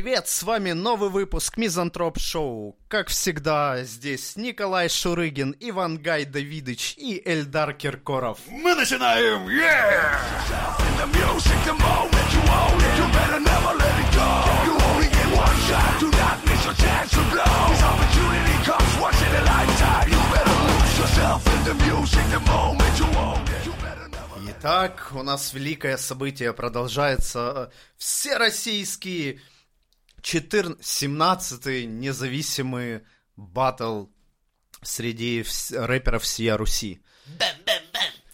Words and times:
привет! 0.00 0.28
С 0.28 0.44
вами 0.44 0.70
новый 0.70 1.10
выпуск 1.10 1.56
Мизантроп 1.56 2.20
Шоу. 2.20 2.78
Как 2.86 3.08
всегда, 3.08 3.82
здесь 3.82 4.36
Николай 4.36 4.88
Шурыгин, 4.88 5.56
Иван 5.58 5.98
Гай 5.98 6.24
Давидыч 6.24 6.94
и 6.96 7.20
Эльдар 7.24 7.72
Киркоров. 7.72 8.38
Мы 8.48 8.76
начинаем! 8.76 9.48
Итак, 24.48 25.10
у 25.12 25.22
нас 25.24 25.52
великое 25.52 25.96
событие 25.96 26.52
продолжается. 26.52 27.72
Всероссийский 27.96 29.40
14, 30.22 30.80
17-й 30.80 31.86
независимый 31.86 33.02
батл 33.36 34.06
среди 34.82 35.44
рэперов 35.70 36.22
всея 36.22 36.56
Руси. 36.56 37.00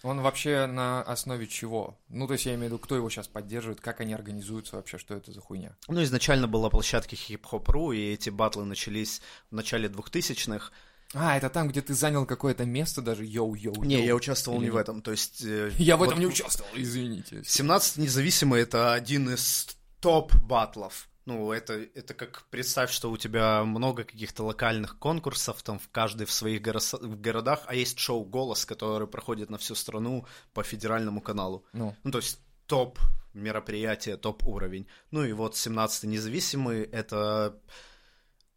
Он 0.03 0.21
вообще 0.21 0.67
на 0.67 1.01
основе 1.03 1.47
чего? 1.47 1.99
Ну, 2.11 2.27
то 2.27 2.35
есть 2.35 2.45
я 2.45 2.53
имею 2.53 2.65
в 2.65 2.73
виду, 2.73 2.79
кто 2.79 2.95
его 2.95 3.09
сейчас 3.09 3.27
поддерживает, 3.27 3.81
как 3.81 4.01
они 4.01 4.13
организуются 4.13 4.77
вообще, 4.77 4.99
что 4.99 5.15
это 5.15 5.33
за 5.33 5.41
хуйня? 5.41 5.77
Ну, 5.89 6.03
изначально 6.03 6.47
была 6.47 6.69
площадка 6.69 7.17
хип-хоп.ру, 7.17 7.93
и 7.93 8.13
эти 8.13 8.29
батлы 8.29 8.67
начались 8.67 9.23
в 9.51 9.55
начале 9.55 9.89
2000-х. 9.89 10.73
А, 11.15 11.39
это 11.39 11.49
там, 11.49 11.69
где 11.69 11.81
ты 11.81 11.95
занял 11.95 12.27
какое-то 12.27 12.67
место 12.67 13.01
даже, 13.01 13.25
йоу-йоу. 13.25 13.83
Не, 13.87 14.05
я 14.05 14.15
участвовал 14.15 14.61
не 14.61 14.69
в 14.69 14.77
этом, 14.77 15.01
то 15.01 15.11
есть... 15.11 15.43
э, 15.43 15.73
Я 15.79 15.97
в 15.97 16.01
вот 16.01 16.09
этом 16.09 16.21
не 16.21 16.27
участвовал, 16.27 16.71
извините. 16.75 17.43
17 17.43 17.97
независимый 17.97 18.61
это 18.61 18.93
один 18.93 19.33
из 19.33 19.69
топ-батлов. 20.01 21.09
Ну, 21.27 21.53
это, 21.53 21.73
это 21.95 22.13
как 22.13 22.45
представь, 22.51 22.91
что 22.91 23.11
у 23.11 23.17
тебя 23.17 23.65
много 23.65 24.05
каких-то 24.05 24.45
локальных 24.45 24.99
конкурсов, 24.99 25.63
там 25.63 25.79
в 25.79 25.89
каждой 25.89 26.27
в 26.27 26.33
своих 26.33 26.61
горос- 26.61 27.01
в 27.01 27.21
городах, 27.21 27.63
а 27.67 27.75
есть 27.75 27.99
шоу 27.99 28.25
«Голос», 28.25 28.67
который 28.67 29.09
проходит 29.09 29.51
на 29.51 29.57
всю 29.57 29.75
страну 29.75 30.27
по 30.53 30.63
федеральному 30.63 31.23
каналу. 31.23 31.65
Ну, 31.73 31.97
Ну, 32.05 32.11
то 32.11 32.19
есть 32.19 32.41
топ 32.67 32.99
мероприятие, 33.33 34.17
топ 34.17 34.47
уровень. 34.47 34.87
Ну 35.11 35.25
и 35.25 35.33
вот 35.33 35.57
17 35.57 36.05
независимый 36.05 36.83
это 36.83 37.59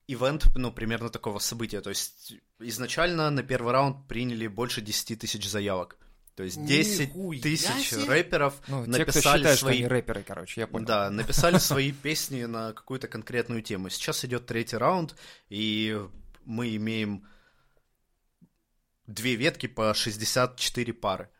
ивент, 0.07 0.47
ну, 0.55 0.71
примерно 0.71 1.09
такого 1.09 1.39
события. 1.39 1.81
То 1.81 1.89
есть 1.89 2.33
изначально 2.59 3.29
на 3.29 3.43
первый 3.43 3.73
раунд 3.73 4.07
приняли 4.07 4.47
больше 4.47 4.81
10 4.81 5.19
тысяч 5.19 5.49
заявок. 5.49 5.97
То 6.37 6.43
есть 6.43 6.63
10 6.63 7.15
Нихуя 7.15 7.41
тысяч 7.41 7.89
себе! 7.89 8.03
рэперов 8.05 8.53
ну 8.67 8.85
те, 8.85 8.91
кто 8.91 8.99
написали 8.99 9.37
считает, 9.39 9.59
свои... 9.59 9.73
что 9.73 9.83
они 9.85 9.87
рэперы, 9.87 10.21
короче, 10.21 10.61
я 10.61 10.67
понял. 10.67 10.85
Да, 10.85 11.09
написали 11.09 11.57
свои 11.57 11.91
песни 11.91 12.43
на 12.43 12.73
какую-то 12.73 13.07
конкретную 13.07 13.63
тему. 13.63 13.89
Сейчас 13.89 14.23
идет 14.23 14.45
третий 14.45 14.77
раунд, 14.77 15.15
и 15.49 15.99
мы 16.45 16.75
имеем 16.75 17.27
две 19.07 19.33
ветки 19.33 19.65
по 19.65 19.91
64 19.95 20.93
пары. 20.93 21.31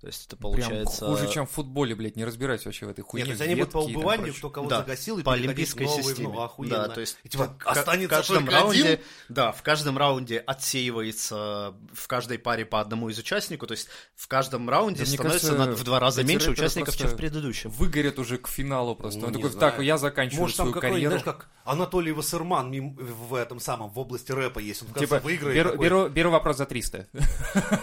То 0.00 0.06
есть 0.06 0.26
это 0.26 0.36
получается... 0.36 1.04
Прям 1.04 1.10
хуже, 1.16 1.30
чем 1.30 1.46
в 1.46 1.50
футболе, 1.50 1.94
блядь, 1.94 2.16
не 2.16 2.24
разбираюсь 2.24 2.64
вообще 2.64 2.86
в 2.86 2.88
этой 2.88 3.02
хуйне. 3.02 3.26
Нет, 3.28 3.36
то 3.36 3.42
есть 3.44 3.52
они 3.52 3.54
будут 3.60 3.72
по 3.72 3.82
там 3.82 3.90
убыванию, 3.96 4.32
кто 4.34 4.48
кого 4.48 4.66
Да, 4.68 4.78
загасил, 4.78 5.18
и 5.18 5.22
по 5.22 5.34
олимпийской 5.34 5.82
новый, 5.84 6.02
системе. 6.02 6.28
Ну, 6.32 6.40
охуенно. 6.40 6.76
Да, 6.76 6.88
то 6.88 7.00
есть 7.00 7.18
И 7.22 7.28
типа, 7.28 7.54
в 7.58 7.66
останется 7.66 8.08
в 8.14 8.18
каждом 8.18 8.36
только 8.46 8.52
раунде, 8.52 8.82
один? 8.94 8.98
да, 9.28 9.52
в 9.52 9.62
каждом 9.62 9.98
раунде 9.98 10.38
отсеивается 10.38 11.74
в 11.92 12.06
каждой 12.08 12.38
паре 12.38 12.64
по 12.64 12.80
одному 12.80 13.08
из 13.10 13.18
участников, 13.18 13.68
то 13.68 13.72
есть 13.72 13.88
в 14.16 14.26
каждом 14.28 14.68
раунде 14.70 15.00
Да, 15.04 15.06
становится 15.10 15.48
кажется, 15.48 15.70
на- 15.70 15.76
в 15.76 15.84
два 15.84 16.00
раза 16.00 16.24
меньше 16.24 16.50
участников, 16.50 16.96
чем 16.96 17.08
в 17.08 17.16
предыдущем. 17.16 17.70
Выгорят 17.70 18.18
уже 18.18 18.38
к 18.38 18.48
финалу 18.48 18.94
просто. 18.96 19.20
Ну, 19.20 19.26
Он 19.26 19.32
такой, 19.32 19.50
знаю. 19.50 19.72
так, 19.72 19.82
я 19.82 19.98
заканчиваю 19.98 20.40
Может, 20.42 20.56
там 20.56 20.66
свою 20.66 20.74
какой, 20.74 20.90
карьеру. 20.90 21.10
знаешь, 21.18 21.24
как 21.24 21.48
Анатолий 21.64 22.12
Вассерман 22.12 22.94
в 22.96 23.34
этом 23.34 23.60
самом, 23.60 23.90
в 23.90 23.98
области 23.98 24.32
рэпа 24.32 24.58
есть. 24.58 24.82
Он 24.82 24.88
Типа, 24.94 25.18
выиграет. 25.20 25.56
беру, 25.56 25.70
такой, 25.72 25.84
беру, 25.84 26.08
беру 26.08 26.30
вопрос 26.30 26.56
за 26.56 26.66
300. 26.66 27.06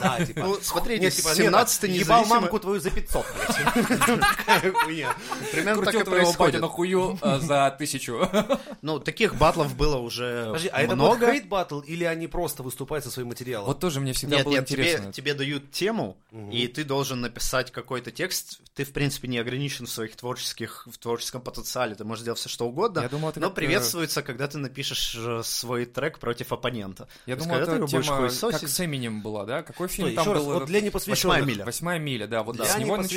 Да, 0.02 0.26
типа. 0.26 0.40
Ну, 0.42 0.58
смотрите, 0.62 1.12
типа, 1.12 1.34
17 1.36 1.84
нет, 1.90 2.07
ебал 2.08 2.24
независимо- 2.24 2.30
мамку 2.42 2.60
твою 2.60 2.80
за 2.80 2.92
500, 2.92 3.26
блядь. 3.36 3.58
Примерно 5.52 5.84
так 5.84 5.94
Крутил 5.94 6.02
и 6.02 6.04
происходит. 6.04 6.62
на 6.62 6.68
хую 6.68 7.20
за 7.22 7.76
тысячу. 7.78 8.30
Ну, 8.82 9.00
таких 9.00 9.36
батлов 9.36 9.76
было 9.76 9.98
уже 9.98 10.46
Подожди, 10.48 10.70
а 10.72 10.82
это 10.82 10.96
будет 10.96 11.06
много. 11.06 11.32
хейт 11.32 11.48
батл 11.48 11.80
или 11.82 12.04
они 12.04 12.28
просто 12.28 12.64
выступают 12.64 13.04
со 13.06 13.12
своим 13.12 13.30
материалом? 13.30 13.68
Вот 13.68 13.80
тоже 13.80 14.00
мне 14.00 14.14
всегда 14.14 14.44
было 14.44 14.58
интересно. 14.58 15.12
тебе 15.12 15.34
дают 15.34 15.72
тему, 15.72 16.18
и 16.52 16.68
ты 16.68 16.84
должен 16.84 17.22
написать 17.22 17.72
какой-то 17.72 18.12
текст. 18.12 18.60
Ты, 18.76 18.84
в 18.84 18.92
принципе, 18.94 19.28
не 19.28 19.40
ограничен 19.40 19.86
в 19.86 19.90
своих 19.90 20.16
творческих, 20.16 20.88
в 20.92 20.98
творческом 20.98 21.42
потенциале. 21.42 21.96
Ты 21.96 22.04
можешь 22.04 22.24
делать 22.24 22.40
все, 22.40 22.50
что 22.50 22.68
угодно. 22.68 23.02
Я 23.02 23.10
думал, 23.10 23.30
это 23.30 23.40
но 23.40 23.48
э, 23.48 23.52
приветствуется, 23.52 24.22
когда 24.22 24.48
ты 24.48 24.58
напишешь 24.58 25.16
э, 25.18 25.42
свой 25.44 25.86
трек 25.86 26.20
против 26.20 26.52
оппонента. 26.52 27.08
Я 27.26 27.36
ты 27.36 27.44
это 27.44 27.88
тема, 27.88 28.30
как 28.52 28.70
с 28.70 28.80
Эминем 28.86 29.22
была, 29.22 29.46
да? 29.46 29.64
Какой 29.64 29.88
фильм 29.88 30.14
там 30.16 30.26
был? 30.26 30.44
вот 30.44 30.66
для 30.66 30.82
непосвященных. 30.82 31.24
«Восьмая 31.24 31.44
миля». 31.44 31.66
Восьмая 31.66 31.97
миля, 31.98 32.28
да. 32.28 32.44
Вот 32.44 32.56
Для 32.56 32.66
с 32.66 32.78
него 32.78 32.96
это 32.98 33.08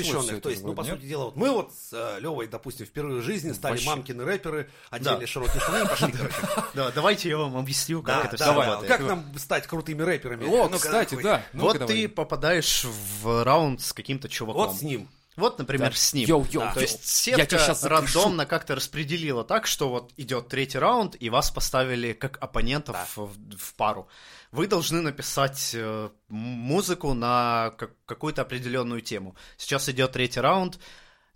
То 0.40 0.50
есть, 0.50 0.62
ну, 0.62 0.68
по 0.74 0.82
вроде, 0.82 0.90
сути 0.90 1.00
нет? 1.02 1.08
дела, 1.10 1.24
вот 1.26 1.36
мы 1.36 1.50
вот 1.50 1.72
с 1.72 1.92
э, 1.92 2.20
Левой, 2.20 2.46
допустим, 2.48 2.86
впервые 2.86 3.20
в 3.20 3.24
жизни 3.24 3.52
стали 3.52 3.72
Вообще. 3.72 3.88
мамкины 3.88 4.24
рэперы, 4.24 4.70
одели 4.90 5.20
Да. 5.20 5.26
широкие 5.26 5.60
штаны 5.60 5.84
и 5.84 5.88
пошли. 5.88 6.14
Да, 6.74 6.90
давайте 6.92 7.28
я 7.28 7.38
вам 7.38 7.56
объясню, 7.56 8.02
как 8.02 8.22
Да, 8.22 8.28
это 8.28 8.36
да, 8.38 8.44
все 8.44 8.54
да. 8.54 8.66
работает. 8.66 8.88
Как 8.92 9.00
нам 9.06 9.38
стать 9.38 9.66
крутыми 9.66 10.02
рэперами? 10.02 10.44
О, 10.46 10.68
кстати, 10.68 11.20
да. 11.22 11.42
Вот 11.52 11.86
ты 11.86 12.08
попадаешь 12.08 12.84
в 13.22 13.44
раунд 13.44 13.80
с 13.80 13.92
каким-то 13.92 14.28
чуваком. 14.28 14.66
Вот 14.68 14.76
с 14.76 14.82
ним. 14.82 15.08
Вот, 15.40 15.58
например, 15.58 15.90
Да. 15.90 15.96
с 15.96 16.14
ним. 16.14 16.28
Йоу, 16.28 16.46
йоу, 16.50 16.62
Да. 16.62 16.74
То 16.74 16.80
есть 16.80 17.04
сетка 17.04 17.58
запишу. 17.58 17.88
рандомно 17.88 18.46
как-то 18.46 18.74
распределила 18.76 19.42
так, 19.42 19.66
что 19.66 19.88
вот 19.88 20.12
идет 20.16 20.48
третий 20.48 20.78
раунд, 20.78 21.16
и 21.18 21.30
вас 21.30 21.50
поставили 21.50 22.12
как 22.12 22.38
оппонентов 22.40 23.16
в, 23.16 23.30
в 23.56 23.74
пару. 23.74 24.08
Вы 24.52 24.66
должны 24.68 25.00
написать 25.00 25.72
э, 25.74 26.10
музыку 26.28 27.14
на 27.14 27.72
как- 27.78 27.94
какую-то 28.06 28.42
определенную 28.42 29.00
тему. 29.00 29.34
Сейчас 29.56 29.88
идет 29.88 30.12
третий 30.12 30.40
раунд. 30.40 30.78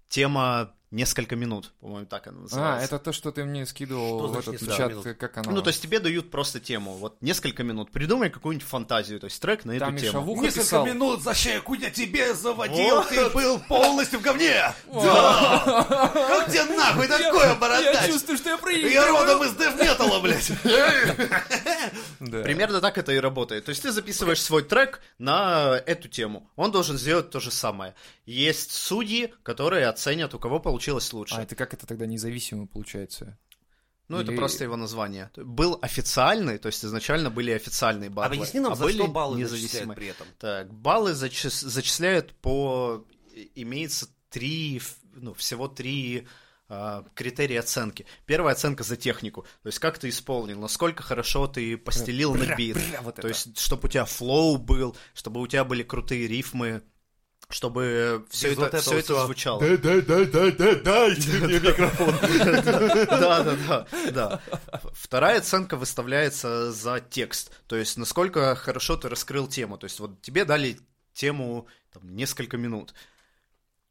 Тема 0.08 0.72
несколько 0.94 1.36
минут, 1.36 1.72
по-моему, 1.80 2.06
так 2.06 2.26
она 2.26 2.38
А, 2.38 2.42
называется. 2.42 2.84
это 2.86 2.98
то, 3.04 3.12
что 3.12 3.32
ты 3.32 3.44
мне 3.44 3.66
скидывал 3.66 4.18
Что 4.20 4.28
в 4.28 4.32
значит 4.44 4.62
этот 4.62 4.76
чат, 4.76 4.90
минут? 4.90 5.06
как 5.18 5.36
оно? 5.38 5.50
Ну, 5.50 5.62
то 5.62 5.68
есть 5.68 5.82
тебе 5.82 5.98
дают 6.00 6.30
просто 6.30 6.60
тему. 6.60 6.94
Вот 6.94 7.16
несколько 7.20 7.62
минут. 7.64 7.90
Придумай 7.90 8.30
какую-нибудь 8.30 8.66
фантазию, 8.66 9.20
то 9.20 9.26
есть 9.26 9.40
трек 9.42 9.64
на 9.64 9.78
Там 9.78 9.94
эту 9.94 10.00
тему. 10.04 10.12
шавуха 10.12 10.42
Несколько 10.42 10.62
писал. 10.64 10.86
минут 10.86 11.22
за 11.22 11.34
щеку 11.34 11.74
я 11.74 11.90
тебе 11.90 12.32
заводил, 12.34 12.96
Вот. 12.96 13.08
ты 13.08 13.28
был 13.30 13.58
полностью 13.60 14.20
в 14.20 14.22
говне. 14.22 14.72
Да. 14.92 16.10
Как 16.14 16.50
тебе 16.50 16.64
нахуй 16.76 17.08
такое, 17.08 17.48
Я 17.48 17.54
бородач? 17.56 18.06
чувствую, 18.10 18.38
что 18.38 18.48
я 18.50 18.54
Я 18.54 18.58
проигрываю. 18.58 19.12
родом 19.26 19.42
из 19.44 19.52
дэв-металла, 19.52 20.20
блядь. 20.20 20.50
Да. 22.20 22.42
Примерно 22.42 22.80
так 22.80 22.96
это 22.96 23.12
и 23.12 23.18
работает. 23.18 23.64
То 23.66 23.70
есть 23.70 23.82
ты 23.82 23.90
записываешь 23.92 24.40
свой 24.40 24.62
трек 24.62 25.00
на 25.18 25.76
эту 25.86 26.08
тему. 26.08 26.48
Он 26.56 26.70
должен 26.70 26.96
сделать 26.96 27.30
то 27.30 27.40
же 27.40 27.50
самое. 27.50 27.94
Есть 28.24 28.72
судьи, 28.72 29.34
которые 29.42 29.88
оценят, 29.88 30.32
у 30.34 30.38
кого 30.38 30.58
получилось 30.60 30.83
лучше. 30.92 31.34
А 31.34 31.42
это 31.42 31.54
как 31.54 31.74
это 31.74 31.86
тогда 31.86 32.06
независимо 32.06 32.66
получается? 32.66 33.38
ну, 34.08 34.18
это 34.20 34.32
или- 34.32 34.36
просто 34.38 34.64
его 34.64 34.76
название. 34.76 35.30
Был 35.36 35.78
официальный, 35.80 36.58
то 36.58 36.66
есть 36.66 36.84
изначально 36.84 37.30
были 37.30 37.50
официальные 37.52 38.10
баллы. 38.10 38.26
Объясни 38.36 38.60
нам, 38.60 38.72
а 38.72 38.76
за 38.76 38.84
были 38.84 38.98
что 38.98 39.08
баллы 39.08 39.38
независимые. 39.40 39.96
при 39.96 40.08
этом. 40.08 40.26
Так, 40.38 40.72
баллы 40.74 41.12
зачис- 41.12 41.66
зачисляют 41.66 42.34
по... 42.34 43.04
Имеется 43.54 44.08
три, 44.28 44.80
ну, 45.14 45.32
всего 45.34 45.68
три 45.68 46.28
а, 46.68 47.04
критерии 47.14 47.56
оценки. 47.56 48.06
Первая 48.26 48.54
оценка 48.54 48.84
за 48.84 48.96
технику. 48.96 49.42
То 49.62 49.68
есть 49.68 49.78
как 49.78 49.98
ты 49.98 50.08
исполнил, 50.08 50.60
насколько 50.60 51.02
хорошо 51.02 51.46
ты 51.46 51.76
постелил 51.76 52.34
на 52.34 52.44
Бра, 52.46 52.56
бит. 52.56 52.76
бра, 52.76 53.00
вот 53.02 53.14
То 53.16 53.20
это. 53.22 53.28
есть, 53.28 53.58
чтобы 53.58 53.86
у 53.86 53.90
тебя 53.90 54.04
флоу 54.04 54.56
был, 54.56 54.96
чтобы 55.14 55.40
у 55.40 55.46
тебя 55.46 55.64
были 55.64 55.82
крутые 55.82 56.26
рифмы, 56.26 56.82
чтобы 57.54 58.26
все 58.30 58.48
Без 58.48 58.58
это, 58.58 58.62
вот 58.62 58.80
все 58.82 58.98
это 58.98 59.26
звучало. 59.26 59.60
Да, 59.60 59.76
да, 59.76 60.00
да, 60.00 60.24
да, 60.24 60.50
да, 60.50 60.74
дайте 60.74 61.30
мне 61.38 61.60
микрофон. 61.60 62.12
Да, 63.06 63.44
да, 63.44 63.56
да, 63.68 63.86
да. 64.10 64.40
Вторая 64.92 65.38
оценка 65.38 65.76
выставляется 65.76 66.72
за 66.72 66.98
текст. 66.98 67.52
То 67.68 67.76
есть, 67.76 67.96
насколько 67.96 68.56
хорошо 68.56 68.96
ты 68.96 69.08
раскрыл 69.08 69.46
тему. 69.46 69.78
То 69.78 69.84
есть, 69.84 70.00
вот 70.00 70.20
тебе 70.20 70.44
дали 70.44 70.80
тему 71.12 71.68
там, 71.92 72.16
несколько 72.16 72.56
минут. 72.56 72.92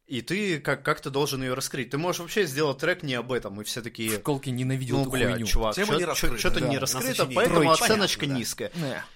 И 0.06 0.22
ты 0.22 0.60
как- 0.60 0.84
как-то 0.84 1.10
должен 1.10 1.42
ее 1.44 1.54
раскрыть. 1.54 1.90
Ты 1.92 1.98
можешь 1.98 2.20
вообще 2.20 2.46
сделать 2.46 2.78
трек 2.78 3.04
не 3.04 3.14
об 3.16 3.32
этом, 3.32 3.62
и 3.62 3.64
все 3.64 3.80
В 3.80 3.84
такие... 3.84 4.12
школке 4.20 4.52
ненавидел 4.52 4.98
Ну, 4.98 5.02
эту 5.04 5.12
бля, 5.12 5.32
хуйню. 5.32 5.46
чувак, 5.46 5.76
Тема 5.76 5.96
не 5.96 6.04
раскрыта, 6.04 6.38
что-то 6.38 6.60
да, 6.60 6.68
не 6.68 6.78
раскрыто, 6.78 7.26
поэтому 7.26 7.62
Троечка, 7.62 7.86
оценочка 7.86 8.20
понятно, 8.20 8.34
да. 8.36 8.40
низкая. 8.40 8.72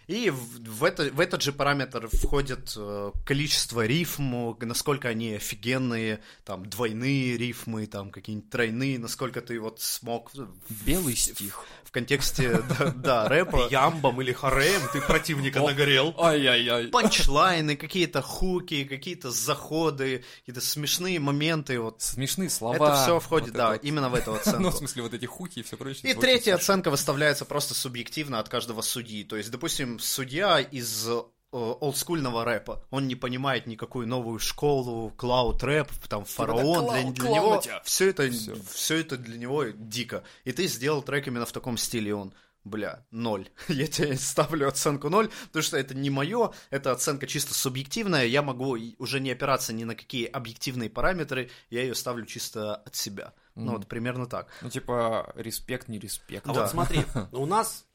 Не. 0.07 0.15
И 0.15 0.29
в, 0.29 0.39
в 0.63 0.83
это, 0.85 1.03
в 1.11 1.19
этот 1.19 1.41
же 1.41 1.51
параметр 1.51 2.07
входит 2.07 2.73
э, 2.77 3.11
количество 3.25 3.85
рифм, 3.85 4.55
насколько 4.61 5.09
они 5.09 5.33
офигенные, 5.35 6.21
там, 6.45 6.65
двойные 6.65 7.35
рифмы, 7.37 7.85
там, 7.87 8.09
какие-нибудь 8.09 8.49
тройные, 8.49 8.97
насколько 8.97 9.41
ты 9.41 9.59
вот 9.59 9.81
смог 9.81 10.31
в, 10.33 10.47
Белый 10.85 11.17
стих. 11.17 11.65
в 11.83 11.91
контексте, 11.91 12.63
да, 12.79 12.93
да, 12.95 13.27
рэпа, 13.29 13.67
Ямбом 13.69 14.21
или 14.21 14.31
Хареем 14.31 14.81
ты 14.93 15.01
противника 15.01 15.59
нагорел. 15.59 16.15
Ай-яй-яй. 16.17 16.87
панчлайны, 16.87 17.75
какие-то 17.75 18.21
хуки, 18.21 18.85
какие-то 18.85 19.31
заходы, 19.31 20.23
какие-то 20.39 20.61
смешные 20.77 21.19
моменты, 21.19 21.79
вот 21.79 22.01
Смешные 22.01 22.49
слова. 22.49 22.75
это 22.75 23.03
все 23.03 23.19
входит, 23.19 23.49
вот 23.49 23.57
да, 23.57 23.75
это 23.75 23.87
именно 23.87 24.09
в 24.09 24.15
эту 24.15 24.31
Ну, 24.31 24.37
оценку. 24.37 24.69
в 24.69 24.75
смысле, 24.77 25.01
вот 25.03 25.13
эти 25.13 25.25
хуки 25.25 25.59
и 25.59 25.63
все 25.63 25.75
прочее. 25.77 26.11
И 26.11 26.15
третья 26.15 26.55
оценка 26.55 26.91
выставляется 26.91 27.45
просто 27.45 27.73
субъективно 27.73 28.39
от 28.39 28.47
каждого 28.49 28.81
судьи. 28.81 29.23
То 29.23 29.35
есть, 29.35 29.49
допустим, 29.49 29.99
судья 29.99 30.59
из 30.59 31.07
э, 31.07 31.19
олдскульного 31.51 32.43
рэпа, 32.45 32.83
он 32.91 33.07
не 33.07 33.15
понимает 33.15 33.65
никакую 33.67 34.07
новую 34.07 34.39
школу, 34.39 35.11
клауд 35.17 35.63
рэп, 35.63 35.87
там 36.07 36.25
фараон, 36.25 36.85
клау- 36.85 37.11
для, 37.13 37.23
для 37.23 37.29
него 37.31 37.61
все 37.83 38.09
это, 38.09 38.29
Всё. 38.29 38.55
все 38.71 38.97
это 38.97 39.17
для 39.17 39.37
него 39.37 39.65
дико. 39.75 40.23
И 40.45 40.51
ты 40.51 40.67
сделал 40.67 41.01
трек 41.01 41.27
именно 41.27 41.45
в 41.45 41.51
таком 41.51 41.77
стиле, 41.77 42.13
он 42.13 42.33
Бля, 42.67 43.05
ноль. 43.11 43.49
Я 43.67 43.87
тебе 43.87 44.15
ставлю 44.17 44.67
оценку 44.67 45.09
ноль, 45.09 45.29
потому 45.47 45.63
что 45.63 45.77
это 45.77 45.95
не 45.95 46.09
мое, 46.09 46.51
это 46.69 46.91
оценка 46.91 47.27
чисто 47.27 47.53
субъективная, 47.53 48.25
я 48.25 48.41
могу 48.41 48.77
уже 48.97 49.19
не 49.19 49.31
опираться 49.31 49.73
ни 49.73 49.83
на 49.83 49.95
какие 49.95 50.25
объективные 50.25 50.89
параметры, 50.89 51.49
я 51.69 51.81
ее 51.81 51.95
ставлю 51.95 52.25
чисто 52.25 52.75
от 52.75 52.95
себя. 52.95 53.33
Ну 53.55 53.71
вот 53.73 53.87
примерно 53.87 54.27
так. 54.27 54.49
Ну, 54.61 54.69
типа, 54.69 55.33
респект, 55.35 55.87
не 55.87 55.97
респект. 55.97 56.47
А 56.47 56.53
Да. 56.53 56.61
вот 56.61 56.71
смотри, 56.71 57.03
у 57.31 57.45
нас, 57.45 57.85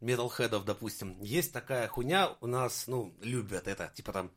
металлхедов, 0.00 0.64
допустим, 0.64 1.20
есть 1.22 1.52
такая 1.52 1.88
хуйня, 1.88 2.36
у 2.40 2.46
нас, 2.46 2.84
ну, 2.86 3.16
любят 3.22 3.66
это, 3.66 3.90
типа 3.94 4.12
там, 4.12 4.30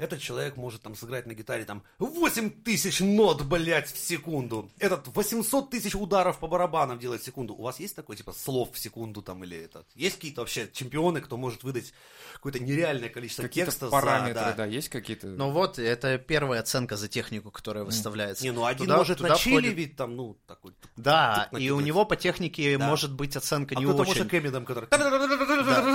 этот 0.00 0.20
человек 0.20 0.56
может 0.56 0.82
там 0.82 0.94
сыграть 0.96 1.26
на 1.26 1.34
гитаре 1.34 1.64
там 1.64 1.82
8 1.98 2.50
тысяч 2.64 3.00
нот, 3.00 3.42
блядь, 3.42 3.92
в 3.92 3.98
секунду. 3.98 4.70
Этот 4.78 5.06
800 5.14 5.70
тысяч 5.70 5.94
ударов 5.94 6.38
по 6.38 6.48
барабанам 6.48 6.98
делает 6.98 7.22
в 7.22 7.24
секунду. 7.24 7.54
У 7.54 7.62
вас 7.62 7.78
есть 7.80 7.94
такой, 7.94 8.16
типа, 8.16 8.32
слов 8.32 8.70
в 8.72 8.78
секунду 8.78 9.22
там 9.22 9.44
или 9.44 9.56
этот? 9.56 9.86
Есть 9.94 10.16
какие-то 10.16 10.40
вообще 10.40 10.68
чемпионы, 10.72 11.20
кто 11.20 11.36
может 11.36 11.62
выдать 11.62 11.92
какое-то 12.34 12.58
нереальное 12.60 13.08
количество 13.10 13.42
Какие-то 13.42 13.70
текста 13.70 13.86
за- 13.86 13.92
параметры, 13.92 14.34
да. 14.34 14.52
да, 14.52 14.64
есть 14.66 14.88
какие-то? 14.88 15.26
Ну 15.26 15.50
вот, 15.50 15.78
это 15.78 16.16
первая 16.18 16.60
оценка 16.60 16.96
за 16.96 17.08
технику, 17.08 17.50
которая 17.50 17.84
выставляется. 17.84 18.42
Не, 18.44 18.52
ну 18.52 18.64
один 18.64 18.86
Туда- 18.86 18.96
может 18.96 19.18
туда 19.18 19.30
на 19.30 19.36
chill 19.36 19.49
е 19.49 19.52
входит- 19.56 19.74
ведь 19.74 19.96
там, 19.96 20.16
ну, 20.16 20.36
такой. 20.46 20.72
Да, 20.96 21.48
и 21.52 21.70
у 21.70 21.80
него 21.80 22.04
по 22.06 22.16
технике 22.16 22.78
Да. 22.78 22.88
может 22.88 23.12
быть 23.12 23.36
оценка 23.36 23.74
А 23.76 23.78
не 23.78 23.84
кто-то 23.84 24.02
очень. 24.02 24.14
может 24.22 24.34
Эминем, 24.34 24.64
который... 24.64 24.86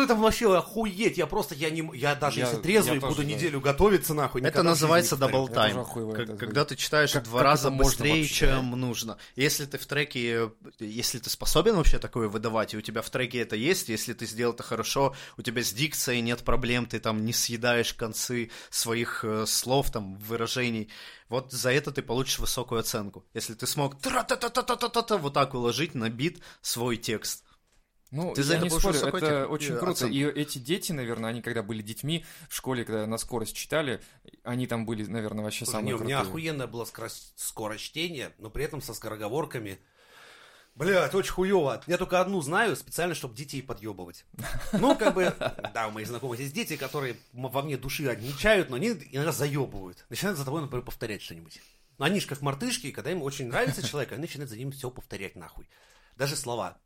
Там 0.08 0.22
вообще 0.22 0.56
охуеть, 0.58 1.18
я 1.18 1.28
просто, 1.28 1.56
я 1.56 1.70
не... 1.70 1.90
Я 1.98 2.16
даже 2.16 2.40
Я- 2.40 2.48
если 2.48 2.62
трезвый 2.62 2.96
я 2.96 3.02
тоже, 3.02 3.16
буду 3.16 3.28
да. 3.28 3.34
неделю 3.34 3.62
готовиться, 3.62 4.14
нахуй, 4.14 4.42
Это 4.42 4.64
называется 4.64 5.18
double 5.18 5.48
time, 5.48 5.86
когда 6.38 6.66
ты 6.66 6.76
читаешь 6.76 7.12
Как- 7.12 7.24
два 7.24 7.40
как 7.40 7.46
раза 7.46 7.72
быстрее, 7.72 8.22
вообще? 8.22 8.34
чем 8.34 8.72
нужно. 8.72 9.18
Если 9.36 9.66
ты 9.66 9.78
в 9.78 9.86
треке, 9.86 10.52
если 10.80 11.20
ты 11.20 11.30
способен 11.30 11.76
вообще 11.76 12.00
такое 12.00 12.28
выдавать, 12.28 12.74
и 12.74 12.78
у 12.78 12.82
тебя 12.82 13.02
в 13.02 13.10
треке 13.10 13.40
это 13.40 13.56
есть, 13.56 13.90
если 13.90 14.14
ты 14.14 14.26
сделал 14.26 14.54
это 14.54 14.64
хорошо, 14.64 15.16
у 15.38 15.42
тебя 15.42 15.64
с 15.64 15.72
дикцией 15.74 16.22
нет 16.22 16.44
проблем, 16.44 16.86
ты 16.86 17.00
там 17.00 17.26
не 17.26 17.34
съедаешь 17.34 17.94
концы 17.94 18.52
своих 18.70 19.24
э, 19.24 19.46
слов, 19.46 19.92
там, 19.92 20.16
выражений, 20.18 20.90
вот 21.30 21.52
за 21.52 21.72
это 21.72 21.92
ты 21.92 22.02
получишь 22.02 22.40
высокую 22.40 22.80
оценку. 22.80 23.26
Если 23.34 23.54
ты 23.56 23.66
смог 23.68 23.96
вот 25.18 25.34
так 25.34 25.54
уложить 25.54 25.96
на 25.96 26.10
бит 26.10 26.42
свой 26.62 26.98
текст. 26.98 27.44
Ну, 28.16 28.34
Ты 28.34 28.44
за 28.44 28.54
я 28.54 28.60
это 28.60 28.66
не 28.66 28.70
спорю, 28.70 28.94
высокой 28.94 29.20
это 29.22 29.42
тем- 29.44 29.52
очень 29.52 29.74
э, 29.74 29.78
круто. 29.78 29.92
оценку. 29.92 30.16
И 30.16 30.24
эти 30.24 30.58
дети, 30.58 30.94
наверное, 30.94 31.30
они 31.32 31.42
когда 31.42 31.62
были 31.64 31.82
детьми 31.82 32.26
в 32.50 32.56
школе, 32.56 32.86
когда 32.86 33.06
на 33.06 33.18
скорость 33.18 33.56
читали, 33.58 34.02
они 34.44 34.68
там 34.68 34.86
были, 34.86 35.06
наверное, 35.06 35.44
вообще 35.44 35.66
Слушай, 35.66 35.84
не, 35.84 35.92
самые 35.92 35.96
у 35.96 36.04
меня 36.06 36.18
крутые. 36.22 36.30
охуенная 36.30 36.68
была 36.68 36.86
скорость, 36.86 37.34
скорочтение, 37.36 38.32
но 38.38 38.50
при 38.50 38.64
этом 38.64 38.82
со 38.82 38.94
скороговорками. 38.94 39.80
Блядь, 40.76 41.14
очень 41.14 41.32
хуево. 41.32 41.82
Я 41.88 41.98
только 41.98 42.20
одну 42.20 42.42
знаю, 42.42 42.76
специально, 42.76 43.16
чтобы 43.16 43.36
детей 43.36 43.62
подъебывать. 43.62 44.26
Ну, 44.74 44.96
как 44.98 45.14
бы, 45.14 45.34
да, 45.74 45.88
у 45.88 45.92
моих 45.92 46.08
знакомых 46.08 46.40
есть 46.40 46.54
дети, 46.54 46.76
которые 46.76 47.16
во 47.34 47.62
мне 47.62 47.78
души 47.78 48.06
отмечают, 48.08 48.70
но 48.70 48.76
они 48.76 48.90
иногда 49.12 49.32
заебывают. 49.32 50.06
Начинают 50.10 50.38
за 50.38 50.44
тобой, 50.46 50.62
например, 50.62 50.84
повторять 50.86 51.22
что-нибудь. 51.22 51.62
Но 51.98 52.06
они 52.06 52.20
же 52.20 52.28
как 52.28 52.42
мартышки, 52.42 52.92
когда 52.92 53.12
им 53.12 53.22
очень 53.24 53.48
нравится 53.48 53.82
человек, 53.88 54.12
они 54.12 54.22
начинают 54.22 54.50
за 54.50 54.58
ним 54.58 54.72
все 54.72 54.90
повторять 54.90 55.36
нахуй. 55.38 55.68
Даже 56.18 56.36
слова. 56.36 56.78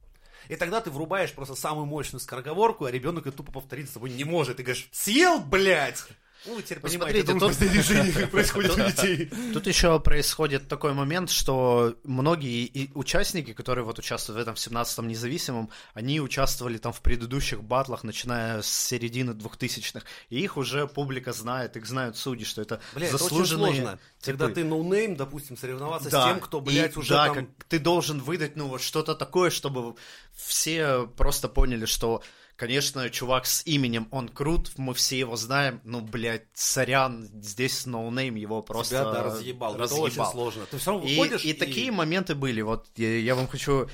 И 0.47 0.55
тогда 0.55 0.81
ты 0.81 0.89
врубаешь 0.89 1.33
просто 1.33 1.55
самую 1.55 1.85
мощную 1.85 2.19
скороговорку, 2.19 2.85
а 2.85 2.91
ребенок 2.91 3.27
это 3.27 3.37
тупо 3.37 3.51
повторить 3.51 3.87
за 3.87 3.95
тобой 3.95 4.11
не 4.11 4.23
может. 4.23 4.57
Ты 4.57 4.63
говоришь, 4.63 4.89
съел, 4.91 5.39
блядь! 5.39 6.03
Ну, 6.45 6.55
вы 6.55 6.63
теперь 6.63 6.79
понимаете, 6.79 7.25
смотрите, 7.25 8.17
тут- 8.17 8.31
происходит 8.31 8.71
у 8.71 8.75
детей. 8.75 9.29
Тут 9.53 9.67
еще 9.67 9.99
происходит 9.99 10.67
такой 10.67 10.93
момент, 10.93 11.29
что 11.29 11.95
многие 12.03 12.91
участники, 12.95 13.53
которые 13.53 13.83
вот 13.83 13.99
участвуют 13.99 14.37
в 14.37 14.41
этом 14.41 14.53
17-м 14.53 15.07
независимом, 15.07 15.69
они 15.93 16.21
участвовали 16.21 16.77
там 16.77 16.93
в 16.93 17.01
предыдущих 17.01 17.61
батлах, 17.63 18.03
начиная 18.03 18.61
с 18.61 18.67
середины 18.67 19.31
2000-х, 19.31 20.05
и 20.29 20.39
их 20.39 20.55
уже 20.57 20.87
публика 20.87 21.33
знает, 21.33 21.75
их 21.75 21.85
знают 21.85 22.15
судьи, 22.17 22.45
что 22.45 22.61
это 22.61 22.79
Бля, 22.93 23.07
это 23.07 23.15
очень 23.15 23.23
заслуженные 23.25 23.73
сложно. 23.73 23.91
типы. 23.91 24.01
Когда 24.21 24.49
ты 24.49 24.63
noname, 24.63 25.15
допустим, 25.15 25.57
соревноваться 25.57 26.09
Да, 26.09 26.23
с 26.23 26.27
тем, 26.27 26.39
кто, 26.39 26.61
блядь, 26.61 26.95
и 26.95 26.99
уже 26.99 27.13
да, 27.13 27.25
там... 27.27 27.35
как 27.35 27.45
ты 27.67 27.79
должен 27.79 28.19
выдать, 28.19 28.55
ну, 28.55 28.67
вот 28.67 28.81
что-то 28.81 29.15
такое, 29.15 29.49
чтобы 29.49 29.95
все 30.35 31.05
просто 31.17 31.49
поняли, 31.49 31.85
что, 31.85 32.23
конечно, 32.59 33.09
чувак 33.09 33.45
с 33.45 33.65
именем, 33.65 34.09
он 34.11 34.27
крут, 34.27 34.73
мы 34.77 34.93
все 34.93 35.17
его 35.17 35.37
знаем, 35.37 35.79
ну, 35.85 36.01
блядь, 36.01 36.45
сорян, 36.53 37.29
здесь 37.41 37.85
noname 37.85 38.35
его 38.35 38.61
просто 38.61 38.95
Тебя, 38.95 39.11
да, 39.11 39.23
разъебал. 39.23 39.75
Это 39.75 39.83
очень 39.95 40.05
разъебал. 40.07 40.31
сложно. 40.33 40.65
Ты 40.69 40.77
все 40.77 40.91
равно 40.91 41.07
И, 41.07 41.17
выходишь 41.17 41.45
и 41.45 41.53
такие 41.53 41.91
моменты 41.91 42.35
были. 42.35 42.61
Вот 42.61 42.87
я, 42.97 43.17
я 43.17 43.35
вам 43.35 43.47
хочу 43.47 43.87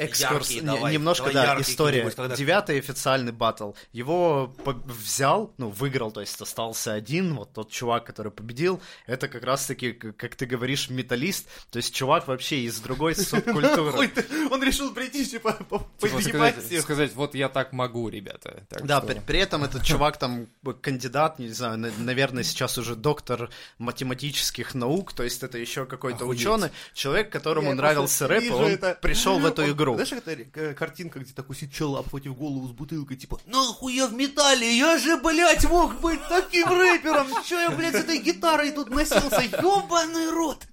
экскурс, 0.00 0.50
Яркие, 0.50 0.60
не- 0.60 0.66
давай, 0.66 0.92
немножко, 0.92 1.30
давай 1.32 1.56
да, 1.56 1.60
история. 1.60 2.10
когда- 2.10 2.36
Девятый 2.36 2.78
официальный 2.78 3.32
батл. 3.32 3.72
Его 3.92 4.54
по- 4.64 4.72
взял, 4.72 5.52
ну, 5.58 5.68
выиграл, 5.70 6.10
то 6.12 6.20
есть 6.20 6.40
остался 6.40 6.92
один, 6.92 7.34
вот 7.34 7.52
тот 7.52 7.70
чувак, 7.70 8.04
который 8.04 8.32
победил. 8.32 8.80
Это 9.06 9.28
как 9.28 9.44
раз-таки, 9.44 9.92
как 9.92 10.34
ты 10.36 10.46
говоришь, 10.46 10.90
металлист. 10.90 11.46
То 11.70 11.76
есть 11.78 11.94
чувак 11.94 12.28
вообще 12.28 12.60
из 12.60 12.80
другой 12.80 13.14
субкультуры. 13.16 14.10
Он 14.50 14.62
решил 14.62 14.92
прийти, 14.94 15.24
типа, 15.26 15.52
по- 15.68 15.78
Типа 15.98 16.16
поебать 16.32 16.54
сказать, 16.82 17.14
вот 17.14 17.34
я 17.34 17.48
так 17.48 17.72
могу, 17.72 18.08
ребята. 18.08 18.64
Да, 18.82 19.00
при, 19.00 19.38
этом 19.38 19.64
этот 19.64 19.82
чувак 19.84 20.16
там 20.18 20.48
кандидат, 20.80 21.38
не 21.38 21.48
знаю, 21.48 21.78
на- 21.78 21.90
наверное, 21.98 22.42
сейчас 22.42 22.78
уже 22.78 22.94
доктор 22.96 23.50
математических 23.78 24.74
наук, 24.74 25.12
то 25.12 25.22
есть 25.22 25.42
это 25.42 25.58
еще 25.58 25.84
какой-то 25.86 26.24
ученый, 26.24 26.70
человек, 26.94 27.30
которому 27.30 27.74
нравился 27.74 28.26
рэп, 28.28 28.50
он 28.52 28.78
пришел 29.00 29.38
в 29.38 29.46
эту 29.46 29.62
Он- 29.70 29.70
игру. 29.94 30.04
Знаешь, 30.04 30.24
это 30.24 30.60
э, 30.60 30.74
картинка, 30.74 31.18
где 31.20 31.32
такой 31.32 31.56
сидит 31.56 31.72
чел, 31.74 31.96
обхватив 31.96 32.36
голову 32.36 32.66
с 32.68 32.72
бутылкой, 32.72 33.16
типа, 33.16 33.40
нахуй 33.46 33.94
я 33.94 34.06
в 34.06 34.12
металле, 34.14 34.76
я 34.76 34.98
же, 34.98 35.16
блядь, 35.16 35.64
мог 35.68 36.00
быть 36.00 36.20
таким 36.28 36.68
рэпером, 36.68 37.28
че 37.46 37.60
я, 37.60 37.70
блядь, 37.70 37.94
с 37.94 38.00
этой 38.00 38.18
гитарой 38.18 38.72
тут 38.72 38.90
носился, 38.90 39.40
ебаный 39.42 40.30
рот. 40.30 40.66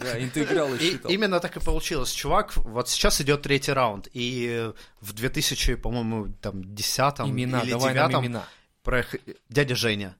Да, 0.00 0.22
интеграл 0.22 0.72
и 0.74 0.96
именно 1.08 1.40
так 1.40 1.56
и 1.56 1.60
получилось. 1.60 2.12
Чувак, 2.12 2.56
вот 2.56 2.88
сейчас 2.88 3.20
идет 3.20 3.42
третий 3.42 3.72
раунд, 3.72 4.08
и 4.12 4.70
в 5.00 5.12
2000, 5.12 5.74
по-моему, 5.74 6.28
там, 6.40 6.62
десятом 6.74 7.28
Имена, 7.30 7.60
или 7.62 7.70
давай 7.70 7.94
нам 7.94 8.08
девятом 8.10 8.26
имена. 8.26 8.44
проех- 8.84 9.20
дядя 9.48 9.74
Женя. 9.74 10.16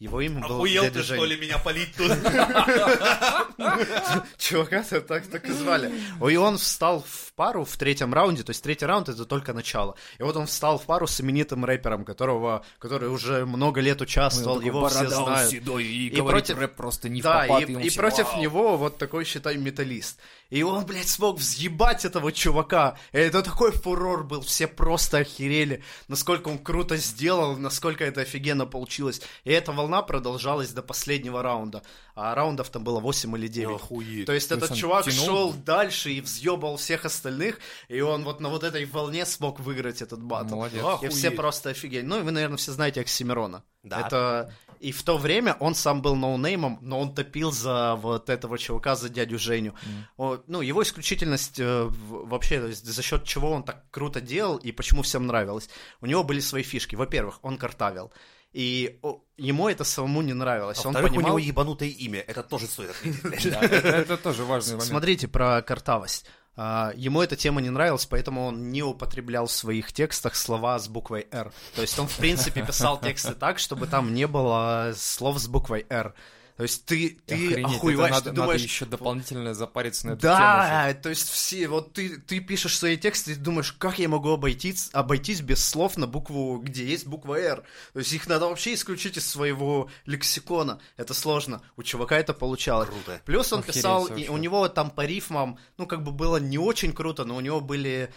Его 0.00 0.20
имя 0.20 0.40
было 0.40 0.56
Охуел 0.56 0.82
дядя 0.82 0.94
ты, 0.98 1.02
Женя. 1.04 1.20
что 1.20 1.24
ли, 1.26 1.36
меня 1.36 1.58
полить 1.58 1.94
тут? 1.96 2.10
Чувака 4.38 4.82
так, 4.82 5.26
так 5.28 5.48
и 5.48 5.52
звали. 5.52 5.92
И 6.28 6.36
он 6.36 6.58
встал 6.58 7.04
в 7.06 7.32
пару 7.34 7.64
в 7.64 7.76
третьем 7.76 8.12
раунде, 8.12 8.42
то 8.42 8.50
есть 8.50 8.62
третий 8.62 8.86
раунд 8.86 9.08
это 9.08 9.24
только 9.24 9.52
начало. 9.52 9.94
И 10.18 10.22
вот 10.24 10.36
он 10.36 10.46
встал 10.46 10.78
в 10.78 10.82
пару 10.84 11.06
с 11.06 11.20
именитым 11.20 11.64
рэпером, 11.64 12.04
которого, 12.04 12.64
который 12.80 13.08
уже 13.08 13.46
много 13.46 13.80
лет 13.80 14.00
участвовал, 14.00 14.60
его 14.60 14.88
все 14.88 15.08
знают. 15.08 15.50
седой, 15.50 15.84
и, 15.84 16.08
И 16.08 16.16
говорит 16.16 16.46
против- 16.46 16.58
рэп 16.60 16.74
просто 16.74 17.08
не 17.08 17.20
в 17.20 17.24
Да, 17.24 17.44
попад, 17.46 17.68
и, 17.68 17.72
и 17.74 17.90
против 17.96 18.36
него 18.36 18.76
вот 18.76 18.98
такой, 18.98 19.24
считай, 19.24 19.56
металлист. 19.56 20.18
И 20.54 20.62
он, 20.62 20.86
блядь, 20.86 21.08
смог 21.08 21.38
взъебать 21.40 22.04
этого 22.04 22.30
чувака. 22.30 22.96
И 23.10 23.18
это 23.18 23.42
такой 23.42 23.72
фурор 23.72 24.22
был, 24.22 24.40
все 24.42 24.68
просто 24.68 25.18
охерели, 25.18 25.82
насколько 26.06 26.46
он 26.48 26.58
круто 26.58 26.96
сделал, 26.96 27.56
насколько 27.56 28.04
это 28.04 28.20
офигенно 28.20 28.64
получилось. 28.64 29.20
И 29.42 29.50
эта 29.50 29.72
волна 29.72 30.02
продолжалась 30.02 30.70
до 30.70 30.80
последнего 30.80 31.42
раунда. 31.42 31.82
А 32.14 32.36
раундов 32.36 32.70
там 32.70 32.84
было 32.84 33.00
8 33.00 33.36
или 33.36 33.48
9. 33.48 33.74
Охуеть. 33.74 34.26
То 34.26 34.32
есть 34.32 34.48
То 34.48 34.54
этот 34.54 34.70
он 34.70 34.76
чувак 34.76 35.04
тянул? 35.06 35.24
шел 35.24 35.52
дальше 35.54 36.12
и 36.12 36.20
взъебал 36.20 36.76
всех 36.76 37.04
остальных, 37.04 37.58
и 37.88 38.00
он 38.00 38.22
вот 38.22 38.38
на 38.38 38.48
вот 38.48 38.62
этой 38.62 38.84
волне 38.84 39.26
смог 39.26 39.58
выиграть 39.58 40.02
этот 40.02 40.22
батл. 40.22 40.54
Молодец. 40.54 40.80
И 40.80 40.86
Охуеть. 40.86 41.12
все 41.14 41.32
просто 41.32 41.70
офигели. 41.70 42.02
Ну, 42.02 42.20
и 42.20 42.22
вы, 42.22 42.30
наверное, 42.30 42.58
все 42.58 42.70
знаете 42.70 43.00
Оксимирона. 43.00 43.64
Да. 43.82 44.06
Это... 44.06 44.54
И 44.80 44.92
в 44.92 45.02
то 45.02 45.18
время 45.18 45.56
он 45.60 45.74
сам 45.74 46.02
был 46.02 46.16
ноунеймом, 46.16 46.78
но 46.80 47.00
он 47.00 47.14
топил 47.14 47.52
за 47.52 47.94
вот 47.96 48.30
этого 48.30 48.58
чувака, 48.58 48.96
за 48.96 49.08
дядю 49.08 49.38
Женю. 49.38 49.74
О, 50.16 50.38
ну, 50.46 50.60
его 50.60 50.82
исключительность 50.82 51.58
э, 51.58 51.88
вообще, 52.08 52.60
то 52.60 52.68
есть 52.68 52.84
за 52.84 53.02
счет 53.02 53.24
чего 53.24 53.50
он 53.50 53.62
так 53.62 53.84
круто 53.90 54.20
делал 54.20 54.56
и 54.56 54.72
почему 54.72 55.02
всем 55.02 55.26
нравилось. 55.26 55.68
У 56.00 56.06
него 56.06 56.24
были 56.24 56.40
свои 56.40 56.62
фишки. 56.62 56.96
Во-первых, 56.96 57.38
он 57.42 57.58
картавил. 57.58 58.12
И 58.52 59.00
о, 59.02 59.20
ему 59.36 59.68
это 59.68 59.82
самому 59.82 60.22
не 60.22 60.32
нравилось. 60.32 60.84
А 60.84 60.88
он 60.88 60.94
понимал... 60.94 61.16
у 61.18 61.20
него 61.20 61.38
ебанутое 61.38 61.88
имя, 61.88 62.20
это 62.20 62.44
тоже 62.44 62.66
стоит 62.66 62.90
отметить. 62.90 63.46
это 63.52 64.16
тоже 64.16 64.44
важный 64.44 64.74
момент. 64.74 64.88
Смотрите 64.88 65.26
про 65.26 65.60
картавость. 65.62 66.26
А, 66.56 66.92
Ему 66.96 67.20
эта 67.20 67.36
тема 67.36 67.60
не 67.60 67.70
нравилась, 67.70 68.06
поэтому 68.06 68.46
он 68.46 68.70
не 68.70 68.82
употреблял 68.82 69.46
в 69.46 69.52
своих 69.52 69.92
текстах 69.92 70.36
слова 70.36 70.78
с 70.78 70.88
буквой 70.88 71.26
«Р». 71.32 71.52
То 71.74 71.82
есть 71.82 71.98
он, 71.98 72.06
в 72.06 72.16
принципе, 72.16 72.62
писал 72.62 73.00
тексты 73.00 73.34
так, 73.34 73.58
чтобы 73.58 73.86
там 73.86 74.14
не 74.14 74.26
было 74.26 74.92
слов 74.96 75.38
с 75.38 75.48
буквой 75.48 75.86
«Р». 75.88 76.14
То 76.56 76.62
есть 76.62 76.84
ты, 76.84 77.18
ты 77.26 77.34
Охренеть, 77.34 77.76
охуеваешь, 77.76 78.12
надо, 78.12 78.30
ты 78.30 78.36
думаешь... 78.36 78.60
надо 78.60 78.64
еще 78.64 78.86
дополнительно 78.86 79.54
запариться 79.54 80.06
на 80.06 80.12
эту 80.12 80.20
тему. 80.20 80.34
Да, 80.34 80.94
то 81.02 81.08
есть 81.08 81.28
все, 81.28 81.66
вот 81.66 81.92
ты, 81.92 82.18
ты 82.20 82.38
пишешь 82.38 82.78
свои 82.78 82.96
тексты, 82.96 83.32
и 83.32 83.34
ты 83.34 83.40
думаешь, 83.40 83.72
как 83.72 83.98
я 83.98 84.08
могу 84.08 84.30
обойтись, 84.30 84.88
обойтись 84.92 85.40
без 85.40 85.64
слов 85.64 85.96
на 85.96 86.06
букву, 86.06 86.58
где 86.58 86.84
есть 86.84 87.08
буква 87.08 87.40
«Р». 87.40 87.64
То 87.92 87.98
есть 87.98 88.12
их 88.12 88.28
надо 88.28 88.46
вообще 88.46 88.74
исключить 88.74 89.16
из 89.16 89.26
своего 89.26 89.90
лексикона. 90.06 90.78
Это 90.96 91.12
сложно. 91.12 91.60
У 91.76 91.82
чувака 91.82 92.18
это 92.18 92.32
получалось. 92.32 92.88
Круто. 92.88 93.20
Плюс 93.24 93.52
он 93.52 93.60
Охереть 93.60 93.74
писал, 93.74 94.06
вообще. 94.06 94.26
и 94.26 94.28
у 94.28 94.36
него 94.36 94.68
там 94.68 94.90
по 94.90 95.04
рифмам, 95.04 95.58
ну, 95.76 95.86
как 95.86 96.04
бы 96.04 96.12
было 96.12 96.36
не 96.36 96.58
очень 96.58 96.92
круто, 96.92 97.24
но 97.24 97.34
у 97.34 97.40
него 97.40 97.60
были 97.60 98.12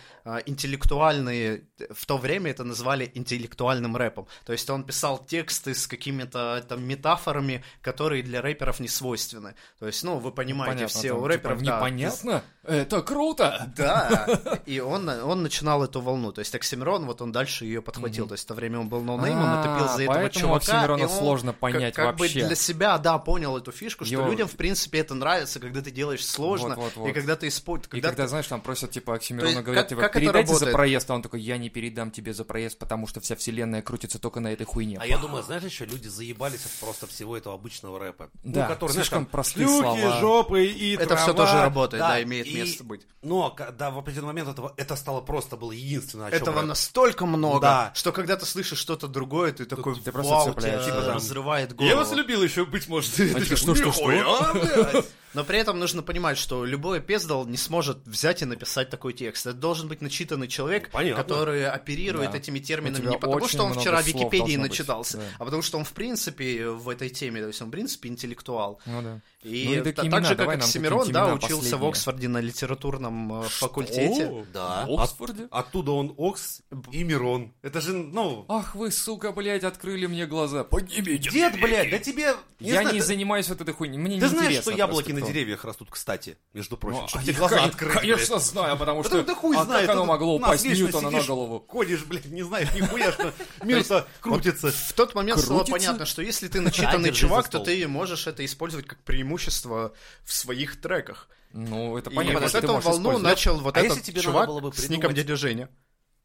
интеллектуальные, 0.45 1.63
в 1.89 2.05
то 2.05 2.17
время 2.17 2.51
это 2.51 2.63
назвали 2.63 3.11
интеллектуальным 3.13 3.95
рэпом. 3.95 4.27
То 4.45 4.51
есть 4.53 4.69
он 4.69 4.83
писал 4.83 5.17
тексты 5.25 5.73
с 5.73 5.87
какими-то 5.87 6.63
там 6.67 6.83
метафорами, 6.83 7.63
которые 7.81 8.23
для 8.23 8.41
рэперов 8.41 8.79
не 8.79 8.87
свойственны. 8.87 9.55
То 9.79 9.87
есть, 9.87 10.03
ну, 10.03 10.17
вы 10.17 10.31
понимаете, 10.31 10.75
Понятно, 10.75 10.99
все 10.99 11.07
там, 11.09 11.17
у 11.17 11.21
типа, 11.21 11.27
рэперов, 11.29 11.63
да, 11.63 11.77
Непонятно? 11.77 12.43
Это 12.63 13.01
круто! 13.01 13.71
да, 13.77 14.27
и 14.65 14.79
он, 14.79 15.07
он 15.07 15.43
начинал 15.43 15.83
эту 15.83 16.01
волну. 16.01 16.31
То 16.33 16.39
есть 16.39 16.53
Оксимирон, 16.53 17.05
вот 17.05 17.21
он 17.21 17.31
дальше 17.31 17.65
ее 17.65 17.81
подхватил. 17.81 18.27
То 18.27 18.33
есть 18.33 18.43
в 18.43 18.47
то 18.47 18.53
время 18.53 18.79
он 18.79 18.89
был 18.89 19.01
ноунеймом, 19.01 19.45
А, 19.45 19.59
это 19.61 19.77
пил 19.77 19.95
за 19.95 20.03
этого 20.03 20.29
чувака. 20.29 20.57
Оксимирона 20.57 21.01
и 21.01 21.03
он 21.03 21.09
сложно 21.09 21.51
как- 21.53 21.59
понять 21.59 21.93
как, 21.95 22.15
бы 22.17 22.23
вообще. 22.23 22.45
для 22.45 22.55
себя, 22.55 22.97
да, 22.97 23.17
понял 23.19 23.57
эту 23.57 23.71
фишку, 23.71 24.03
что 24.03 24.11
Его- 24.13 24.27
людям, 24.29 24.47
в 24.47 24.55
принципе, 24.55 24.99
это 24.99 25.15
нравится, 25.15 25.59
когда 25.59 25.81
ты 25.81 25.91
делаешь 25.91 26.25
сложно, 26.25 26.69
Вот-вот-вот. 26.75 27.09
и 27.09 27.13
когда 27.13 27.35
ты 27.37 27.47
используешь... 27.47 27.93
И 27.93 28.01
когда, 28.01 28.27
знаешь, 28.27 28.47
там 28.47 28.59
просят, 28.61 28.91
типа, 28.91 29.15
Оксимирона, 29.15 29.61
говорят, 29.61 29.83
как- 29.83 29.89
типа, 29.89 30.01
как 30.19 30.23
это 30.23 30.31
передайте 30.33 30.47
за 30.47 30.53
работает? 30.65 30.75
проезд, 30.75 31.11
а 31.11 31.15
он 31.15 31.21
такой, 31.21 31.41
я 31.41 31.57
не 31.57 31.69
передам 31.69 32.11
тебе 32.11 32.33
за 32.33 32.43
проезд, 32.43 32.77
потому 32.79 33.07
что 33.07 33.19
вся 33.21 33.35
вселенная 33.35 33.81
крутится 33.81 34.19
только 34.19 34.39
на 34.39 34.51
этой 34.53 34.65
хуйне. 34.65 34.97
А 34.99 35.05
я 35.05 35.17
думаю, 35.17 35.43
знаешь, 35.43 35.63
еще 35.63 35.85
люди 35.85 36.07
заебались 36.07 36.65
от 36.65 36.71
просто 36.79 37.07
всего 37.07 37.37
этого 37.37 37.55
обычного 37.55 37.99
рэпа. 37.99 38.29
Да, 38.43 38.63
ну, 38.63 38.67
который, 38.73 38.91
знаешь, 38.91 39.07
слишком 39.07 39.25
там, 39.25 39.31
простые 39.31 39.67
шлюхи, 39.67 39.81
слова. 40.01 40.19
жопы 40.19 40.65
и 40.65 40.95
Это 40.95 41.07
трава. 41.07 41.21
все 41.23 41.33
тоже 41.33 41.53
работает, 41.61 42.01
да, 42.01 42.21
имеет 42.23 42.47
и- 42.47 42.55
место 42.55 42.83
быть. 42.83 43.01
Но 43.21 43.49
когда 43.51 43.91
в 43.91 43.97
определенный 43.97 44.27
момент 44.27 44.49
этого, 44.49 44.73
это 44.77 44.95
стало 44.95 45.21
просто 45.21 45.57
было 45.57 45.71
единственное, 45.71 46.27
о 46.27 46.31
чем 46.31 46.41
Этого 46.41 46.59
рэп. 46.61 46.67
настолько 46.69 47.25
много, 47.25 47.61
Да. 47.61 47.91
что 47.95 48.11
когда 48.11 48.35
ты 48.37 48.45
слышишь 48.45 48.79
что-то 48.79 49.07
другое, 49.07 49.51
ты 49.51 49.65
такой, 49.65 49.95
ты 49.99 50.11
просто 50.11 50.33
вау, 50.33 50.53
тебя 50.53 50.77
да. 50.85 51.13
разрывает 51.15 51.75
голову. 51.75 52.15
любил 52.15 52.41
еще, 52.43 52.65
быть 52.65 52.87
может. 52.87 53.13
А 53.19 53.23
типа, 53.39 53.55
что, 53.55 53.75
что, 53.75 53.91
что? 53.91 55.05
Но 55.37 55.43
при 55.43 55.59
этом 55.59 55.77
нужно 55.77 56.01
понимать, 56.01 56.35
что 56.35 56.65
любой 56.65 56.99
пездал 56.99 57.45
не 57.45 57.57
сможет 57.57 57.99
взять 58.07 58.41
и 58.41 58.45
написать 58.45 58.89
такой 58.89 59.13
текст. 59.13 59.45
Это 59.45 59.55
должен 59.55 59.87
быть 59.87 60.01
начитанный 60.01 60.47
человек, 60.47 60.89
Понятно. 60.89 61.21
который 61.23 61.69
оперирует 61.69 62.31
Да. 62.31 62.39
этими 62.39 62.57
терминами 62.57 63.05
не 63.05 63.19
потому, 63.19 63.47
что 63.47 63.63
он 63.65 63.75
вчера 63.75 64.01
в 64.01 64.07
Википедии 64.07 64.57
быть, 64.57 64.69
начитался, 64.69 65.17
да. 65.17 65.23
а 65.37 65.45
потому 65.45 65.61
что 65.61 65.77
он 65.77 65.83
в 65.83 65.91
принципе 65.91 66.69
в 66.69 66.89
этой 66.89 67.09
теме, 67.09 67.41
то 67.41 67.47
есть 67.49 67.61
он 67.61 67.67
в 67.67 67.71
принципе 67.71 68.09
интеллектуал. 68.09 68.81
Ну 68.87 69.03
да. 69.03 69.21
И, 69.43 69.65
Ну 69.67 69.73
и 69.89 69.93
так 69.93 70.03
имена, 70.05 70.23
же, 70.23 70.35
как 70.35 70.47
Оксимирон, 70.55 71.11
да, 71.11 71.35
учился 71.35 71.51
в 71.53 71.59
последние. 71.61 71.89
Оксфорде 71.89 72.27
на 72.27 72.41
литературном 72.41 73.41
э, 73.43 73.47
факультете. 73.47 74.45
Да. 74.51 74.85
В 74.87 74.99
Оксфорде? 74.99 75.43
От- 75.51 75.67
оттуда 75.67 75.91
он 75.91 76.15
Окс 76.17 76.61
и 76.91 77.03
Мирон. 77.03 77.53
Это 77.61 77.79
же, 77.79 77.93
ну... 77.93 78.45
Ах 78.49 78.73
вы, 78.73 78.89
сука, 78.91 79.31
блядь, 79.31 79.63
открыли 79.63 80.07
мне 80.07 80.25
глаза. 80.25 80.63
Поднимите. 80.63 81.29
Дед, 81.29 81.61
блядь, 81.61 81.91
да 81.91 81.99
тебе... 81.99 82.33
Я 82.59 82.81
знаю, 82.81 82.95
не 82.95 82.99
ты- 83.01 83.05
занимаюсь 83.05 83.47
вот 83.49 83.61
этой 83.61 83.73
хуйней. 83.73 83.99
Мне 83.99 84.19
Ты 84.19 84.25
не 84.25 84.29
знаешь, 84.29 84.61
что 84.61 84.71
яблоки 84.71 85.11
на. 85.11 85.26
Деревьях 85.27 85.65
растут, 85.65 85.89
кстати, 85.91 86.37
между 86.53 86.77
прочим, 86.77 87.01
Ну, 87.01 87.07
чтобы 87.07 87.21
а 87.21 87.23
тебе 87.23 87.33
я, 87.33 87.39
глаза 87.39 87.63
открыть, 87.63 87.93
Конечно 87.93 88.35
блядь. 88.35 88.45
знаю, 88.45 88.77
потому 88.77 89.03
что... 89.03 89.23
да 89.23 89.35
хуй 89.35 89.57
а 89.57 89.65
знает. 89.65 89.87
как 89.87 89.95
оно 89.95 90.05
могло 90.05 90.35
упасть 90.35 90.65
Ньютона 90.65 91.09
на 91.09 91.23
голову? 91.23 91.65
Ходишь, 91.67 92.03
блядь, 92.05 92.25
не 92.25 92.43
знаешь 92.43 92.73
нихуя, 92.73 93.11
что 93.11 93.33
мир-то 93.63 94.07
крутится. 94.21 94.71
В 94.71 94.93
тот 94.93 95.15
момент 95.15 95.39
стало 95.39 95.63
понятно, 95.63 96.05
что 96.05 96.21
если 96.21 96.47
ты 96.47 96.61
начитанный 96.61 97.11
чувак, 97.11 97.49
то 97.49 97.59
ты 97.59 97.87
можешь 97.87 98.27
это 98.27 98.43
использовать 98.45 98.87
как 98.87 98.99
преимущество 99.03 99.93
в 100.23 100.33
своих 100.33 100.79
треках. 100.81 101.29
Ну, 101.53 101.97
это 101.97 102.09
И 102.09 102.13
понятно, 102.13 102.41
вот 102.41 102.49
что 102.49 102.59
ты 102.61 102.67
эту 102.67 102.77
волну 102.79 103.17
начал 103.19 103.57
вот 103.59 103.77
А 103.77 103.79
этот 103.79 103.97
если 103.97 104.11
тебе 104.11 104.17
надо 104.21 104.25
чувак 104.31 104.47
было 104.47 104.59
бы 104.59 104.73
с 104.73 104.79
ником 104.89 105.09
придумать- 105.11 105.15
дядя 105.15 105.35
Женя. 105.37 105.69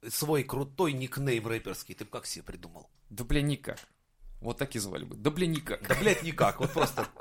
Свой 0.09 0.43
крутой 0.43 0.93
никнейм 0.95 1.47
рэперский, 1.47 1.95
ты 1.95 2.05
бы 2.05 2.11
как 2.11 2.27
себе 2.27 2.43
придумал? 2.43 2.91
Да, 3.09 3.23
бля, 3.23 3.41
никак. 3.41 3.79
Вот 4.41 4.59
так 4.59 4.75
и 4.75 4.81
звали 4.81 5.05
бы. 5.05 5.15
Да, 5.15 5.31
бля, 5.31 5.47
никак. 5.47 5.87
Да, 5.87 5.95
блядь, 5.95 6.25
никак, 6.25 6.59
вот 6.59 6.73
просто... 6.73 7.07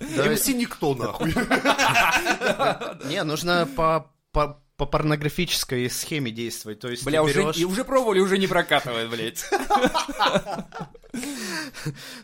Да, 0.00 0.28
МС 0.28 0.46
никто, 0.48 0.94
нахуй. 0.94 1.28
Не, 3.08 3.22
нужно 3.22 3.68
по, 3.76 4.10
по, 4.32 4.60
по 4.76 4.86
порнографической 4.86 5.88
схеме 5.88 6.32
действовать. 6.32 6.80
То 6.80 6.88
есть 6.88 7.04
Бля, 7.04 7.22
ты 7.22 7.30
уже, 7.30 7.40
берешь- 7.42 7.56
и 7.58 7.64
уже 7.64 7.84
пробовали, 7.84 8.18
уже 8.20 8.38
не 8.38 8.46
прокатывает, 8.46 9.10
блядь. 9.10 9.44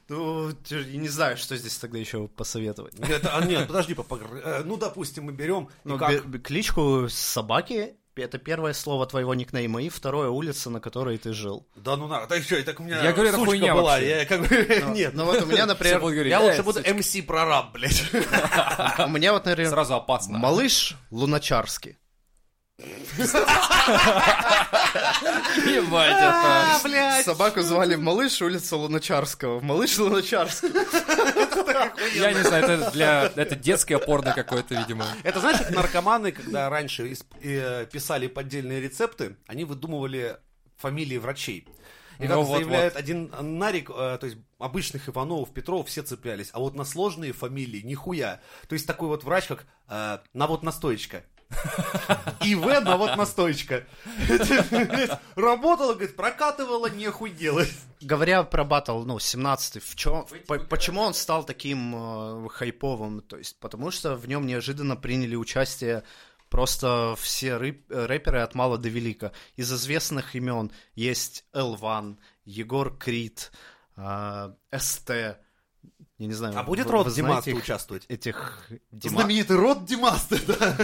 Ну, 0.08 0.50
я 0.68 0.84
не 0.96 1.08
знаю, 1.08 1.36
что 1.36 1.56
здесь 1.56 1.76
тогда 1.76 1.98
еще 1.98 2.26
посоветовать. 2.26 2.94
А 2.98 3.44
нет, 3.44 3.68
подожди, 3.68 3.94
э, 3.94 4.62
ну, 4.64 4.76
допустим, 4.76 5.24
мы 5.24 5.32
берем... 5.32 5.68
Ну, 5.84 5.96
кличку 6.42 7.06
собаки 7.08 7.94
это 8.20 8.38
первое 8.38 8.72
слово 8.72 9.06
твоего 9.06 9.34
никнейма, 9.34 9.82
и 9.82 9.88
второе 9.88 10.28
улица, 10.28 10.70
на 10.70 10.80
которой 10.80 11.18
ты 11.18 11.32
жил. 11.32 11.66
Да 11.76 11.96
ну 11.96 12.06
на, 12.06 12.26
так 12.26 12.42
что, 12.42 12.56
и 12.56 12.62
так 12.62 12.80
у 12.80 12.82
меня 12.82 13.02
Я 13.02 13.12
говорю, 13.12 13.28
это 13.30 13.38
сучка 13.38 13.50
хуйня 13.50 13.74
была, 13.74 13.92
вообще. 13.92 14.08
я 14.08 14.24
как 14.26 14.40
бы, 14.48 14.84
нет. 14.94 15.14
Ну 15.14 15.24
вот 15.24 15.42
у 15.42 15.46
меня, 15.46 15.66
например, 15.66 16.00
Я 16.26 16.40
«Э, 16.40 16.44
лучше 16.48 16.62
буду 16.62 16.78
сучка». 16.78 16.94
МС 16.94 17.16
прораб, 17.26 17.72
блядь. 17.72 18.02
у 18.12 19.08
меня 19.08 19.32
вот, 19.32 19.44
например, 19.44 19.70
Сразу 19.70 19.94
опасно. 19.94 20.38
малыш 20.38 20.96
Луначарский. 21.10 21.98
Ебать, 25.66 26.12
это... 26.16 26.80
блядь. 26.84 27.24
Собаку 27.24 27.60
звали 27.62 27.96
Малыш, 28.00 28.40
улица 28.40 28.76
Луначарского. 28.76 29.60
Малыш 29.60 29.98
Луначарский. 29.98 30.70
Я 32.14 32.32
не 32.32 32.42
знаю, 32.42 32.64
это 32.64 32.90
для... 32.90 33.32
Это 33.36 33.56
детское 33.56 33.98
порно 33.98 34.32
какое-то, 34.32 34.74
видимо. 34.74 35.06
Это 35.22 35.40
знаешь, 35.40 35.58
как 35.58 35.70
наркоманы, 35.70 36.32
когда 36.32 36.68
раньше 36.68 37.14
э, 37.42 37.86
писали 37.86 38.26
поддельные 38.26 38.80
рецепты, 38.80 39.36
они 39.46 39.64
выдумывали 39.64 40.36
фамилии 40.76 41.18
врачей. 41.18 41.66
И 42.18 42.26
как 42.26 42.36
Ну 42.36 42.42
вот, 42.42 42.58
заявляет 42.58 42.96
один 42.96 43.32
Нарик, 43.40 43.88
э, 43.90 44.18
то 44.20 44.26
есть 44.26 44.36
обычных 44.58 45.08
Ивановов, 45.08 45.52
Петров 45.52 45.88
все 45.88 46.02
цеплялись, 46.02 46.50
а 46.52 46.58
вот 46.58 46.74
на 46.74 46.84
сложные 46.84 47.32
фамилии 47.32 47.80
нихуя. 47.80 48.40
То 48.68 48.74
есть 48.74 48.86
такой 48.86 49.08
вот 49.08 49.24
врач, 49.24 49.46
как 49.46 49.64
э, 49.88 50.18
навод 50.34 50.62
настоечка. 50.62 51.24
ИВ 52.42 52.64
навод 52.82 53.16
настоечка. 53.16 53.84
Работала, 55.36 55.94
говорит, 55.94 56.16
прокатывала, 56.16 56.88
нехуй 56.88 57.30
делать. 57.30 57.72
Говоря 58.00 58.42
про 58.44 58.64
батл, 58.64 59.02
ну, 59.04 59.16
17-й, 59.18 59.80
в 59.80 59.94
чём, 59.96 60.26
по- 60.46 60.58
почему 60.58 61.02
он 61.02 61.14
стал 61.14 61.44
таким 61.44 61.94
э, 61.94 62.48
хайповым? 62.48 63.20
То 63.20 63.36
есть, 63.36 63.58
потому 63.60 63.90
что 63.90 64.16
в 64.16 64.26
нем 64.28 64.46
неожиданно 64.46 64.96
приняли 64.96 65.36
участие 65.36 66.02
просто 66.48 67.14
все 67.18 67.56
рэперы 67.56 68.40
от 68.40 68.54
мала 68.54 68.78
до 68.78 68.88
велика. 68.88 69.32
Из 69.56 69.70
известных 69.72 70.34
имен 70.34 70.72
есть 70.94 71.44
L'One, 71.52 72.16
Егор 72.44 72.96
Крид, 72.96 73.52
э, 73.96 74.52
СТ. 74.76 75.10
Я 76.20 76.26
не 76.26 76.34
знаю. 76.34 76.54
А 76.58 76.62
будет 76.62 76.84
вы- 76.84 76.92
род 76.92 77.06
вы 77.06 77.14
Димаста 77.14 77.32
знаете 77.44 77.50
их- 77.52 77.64
участвовать? 77.64 78.04
Этих 78.08 78.68
Дима- 78.92 79.20
Знаменитый 79.22 79.56
род 79.56 79.86
Димаста, 79.86 80.38
да. 80.46 80.76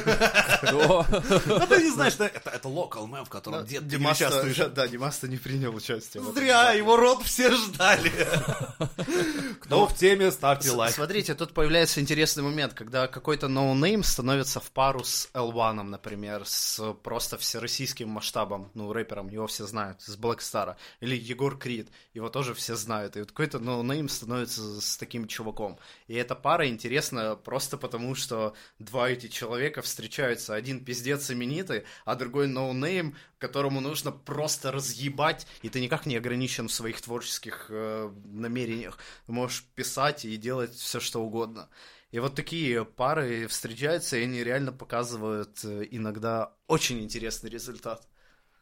Кто? 0.62 1.00
А 1.10 1.66
ты 1.68 1.82
не 1.82 1.90
знаешь, 1.90 2.14
это, 2.18 2.48
это 2.48 2.68
local 2.68 3.06
мем, 3.06 3.24
в 3.26 3.28
котором 3.28 3.66
дед 3.66 3.86
Димаста, 3.86 4.28
участвуешь. 4.28 4.56
да, 4.56 4.68
да, 4.70 4.88
Димаста 4.88 5.28
не 5.28 5.36
принял 5.36 5.74
участие. 5.74 6.22
Зря, 6.32 6.72
его 6.72 6.96
род 6.96 7.22
все 7.22 7.54
ждали. 7.54 8.10
Кто 9.60 9.86
в 9.86 9.94
теме, 9.94 10.30
ставьте 10.30 10.70
лайк. 10.70 10.94
Смотрите, 10.94 11.34
тут 11.34 11.52
появляется 11.52 12.00
интересный 12.00 12.42
момент, 12.42 12.72
когда 12.74 13.06
какой-то 13.06 13.48
ноунейм 13.48 14.02
становится 14.02 14.60
в 14.60 14.70
пару 14.70 15.04
с 15.04 15.28
L'One, 15.34 15.82
например, 15.82 16.42
с 16.46 16.94
просто 17.02 17.36
всероссийским 17.38 18.08
масштабом, 18.08 18.70
ну, 18.74 18.92
рэпером, 18.92 19.28
его 19.28 19.46
все 19.46 19.66
знают, 19.66 20.00
с 20.00 20.16
Блэкстара. 20.16 20.76
Или 21.00 21.14
Егор 21.16 21.58
Крид, 21.58 21.88
его 22.14 22.28
тоже 22.30 22.54
все 22.54 22.74
знают. 22.74 23.16
И 23.16 23.20
вот 23.20 23.28
какой-то 23.30 23.58
ноунейм 23.58 24.08
становится 24.08 24.80
с 24.80 24.96
таким 24.96 25.25
чуваком. 25.28 25.78
И 26.06 26.14
эта 26.14 26.34
пара 26.34 26.68
интересна 26.68 27.36
просто 27.36 27.76
потому, 27.76 28.14
что 28.14 28.54
два 28.78 29.10
эти 29.10 29.28
человека 29.28 29.82
встречаются. 29.82 30.54
Один 30.54 30.84
пиздец 30.84 31.30
именитый, 31.30 31.84
а 32.04 32.14
другой 32.14 32.48
ноунейм, 32.48 33.16
которому 33.38 33.80
нужно 33.80 34.12
просто 34.12 34.72
разъебать, 34.72 35.46
и 35.62 35.68
ты 35.68 35.80
никак 35.80 36.06
не 36.06 36.16
ограничен 36.16 36.68
в 36.68 36.72
своих 36.72 37.00
творческих 37.00 37.66
э, 37.68 38.10
намерениях. 38.24 38.98
Можешь 39.26 39.64
писать 39.74 40.24
и 40.24 40.36
делать 40.36 40.74
все, 40.74 41.00
что 41.00 41.22
угодно. 41.22 41.68
И 42.12 42.18
вот 42.18 42.34
такие 42.34 42.84
пары 42.84 43.46
встречаются, 43.46 44.16
и 44.16 44.22
они 44.22 44.42
реально 44.42 44.72
показывают 44.72 45.64
э, 45.64 45.86
иногда 45.90 46.52
очень 46.66 47.00
интересный 47.02 47.50
результат. 47.50 48.08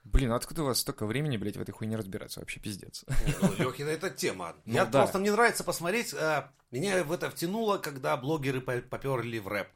Блин, 0.05 0.33
а 0.33 0.37
откуда 0.37 0.63
у 0.63 0.67
вас 0.67 0.81
столько 0.81 1.07
времени, 1.07 1.37
блядь, 1.37 1.57
в 1.57 1.61
этой 1.61 1.73
хуйне 1.73 1.97
разбираться? 1.97 2.41
Вообще 2.41 2.61
пиздец. 2.61 3.05
Ну, 3.41 3.53
Лёхина, 3.59 3.89
это 3.89 4.11
тема. 4.11 4.55
Ну 4.67 4.75
Я 4.75 4.85
да. 4.85 5.01
просто, 5.01 5.19
мне 5.19 5.33
нравится 5.33 5.65
посмотреть, 5.65 6.13
э, 6.15 6.45
меня 6.71 7.03
в 7.05 7.13
это 7.13 7.31
втянуло, 7.31 7.79
когда 7.79 8.17
блогеры 8.17 8.61
по- 8.61 8.81
поперли 8.83 9.39
в 9.39 9.49
рэп. 9.49 9.69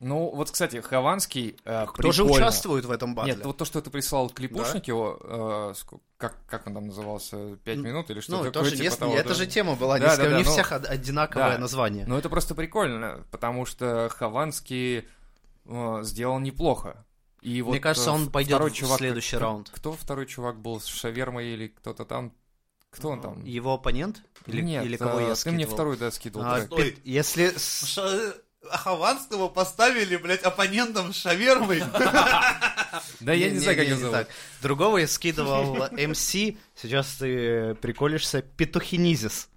Ну, 0.00 0.30
вот, 0.32 0.52
кстати, 0.52 0.80
Хованский 0.80 1.56
э, 1.64 1.86
Кто 1.92 2.12
же 2.12 2.22
участвует 2.22 2.84
в 2.84 2.90
этом 2.92 3.16
батле? 3.16 3.34
Нет, 3.34 3.44
вот 3.44 3.56
то, 3.56 3.64
что 3.64 3.82
ты 3.82 3.90
прислал 3.90 4.30
клипушник 4.30 4.86
его, 4.86 5.18
э, 5.20 5.74
как, 6.18 6.36
как 6.46 6.68
он 6.68 6.74
там 6.74 6.86
назывался, 6.86 7.56
«Пять 7.64 7.78
минут» 7.78 8.08
или 8.10 8.20
что 8.20 8.30
ну, 8.32 8.38
такое? 8.38 8.52
тоже 8.52 8.70
типа 8.70 8.82
несколько- 8.84 9.00
того, 9.06 9.16
это 9.16 9.28
да. 9.30 9.34
же 9.34 9.46
тема 9.48 9.74
была, 9.74 9.98
Да, 9.98 10.04
несколько- 10.04 10.22
да, 10.22 10.28
у 10.28 10.30
да, 10.30 10.38
них 10.38 10.46
ну, 10.46 10.52
всех 10.52 10.70
од- 10.70 10.86
одинаковое 10.86 11.52
да. 11.54 11.58
название. 11.58 12.06
Ну, 12.06 12.16
это 12.16 12.28
просто 12.28 12.54
прикольно, 12.54 13.26
потому 13.32 13.66
что 13.66 14.08
Хованский 14.08 15.08
э, 15.66 15.98
сделал 16.04 16.38
неплохо. 16.38 17.04
И 17.40 17.62
вот, 17.62 17.70
Мне 17.72 17.80
кажется, 17.80 18.10
э, 18.10 18.12
он 18.12 18.30
пойдет 18.30 18.54
второй 18.54 18.70
в 18.70 18.74
чувак, 18.74 18.98
следующий 18.98 19.36
кто- 19.36 19.44
раунд. 19.44 19.70
Кто 19.72 19.92
второй 19.92 20.26
чувак 20.26 20.60
был 20.60 20.80
с 20.80 20.86
шавермой 20.86 21.46
или 21.48 21.68
кто-то 21.68 22.04
там? 22.04 22.32
Кто 22.90 23.10
он 23.10 23.20
там? 23.20 23.44
Его 23.44 23.74
оппонент? 23.74 24.22
Или, 24.46 24.62
Нет, 24.62 24.84
или 24.84 24.96
кого 24.96 25.20
я 25.20 25.32
э, 25.32 25.34
ты 25.34 25.50
мне 25.50 25.64
скидывал? 25.64 25.74
второй, 25.74 25.96
да, 25.98 26.10
скидывал. 26.10 26.46
А. 26.46 26.60
Стой. 26.62 26.98
Если... 27.04 27.52
А 28.70 28.76
Хованского 28.76 29.48
поставили, 29.48 30.16
блядь, 30.16 30.42
оппонентом 30.42 31.12
с 31.12 31.16
шавермой. 31.16 31.82
Да 33.20 33.32
я 33.32 33.50
не 33.50 33.58
знаю, 33.58 33.76
как 33.76 33.86
его 33.86 34.00
зовут. 34.10 34.26
Другого 34.62 34.98
я 34.98 35.06
скидывал 35.06 35.76
МС. 35.92 36.18
Сейчас 36.30 37.16
ты 37.18 37.74
приколишься. 37.76 38.42
Петухинизис. 38.42 39.48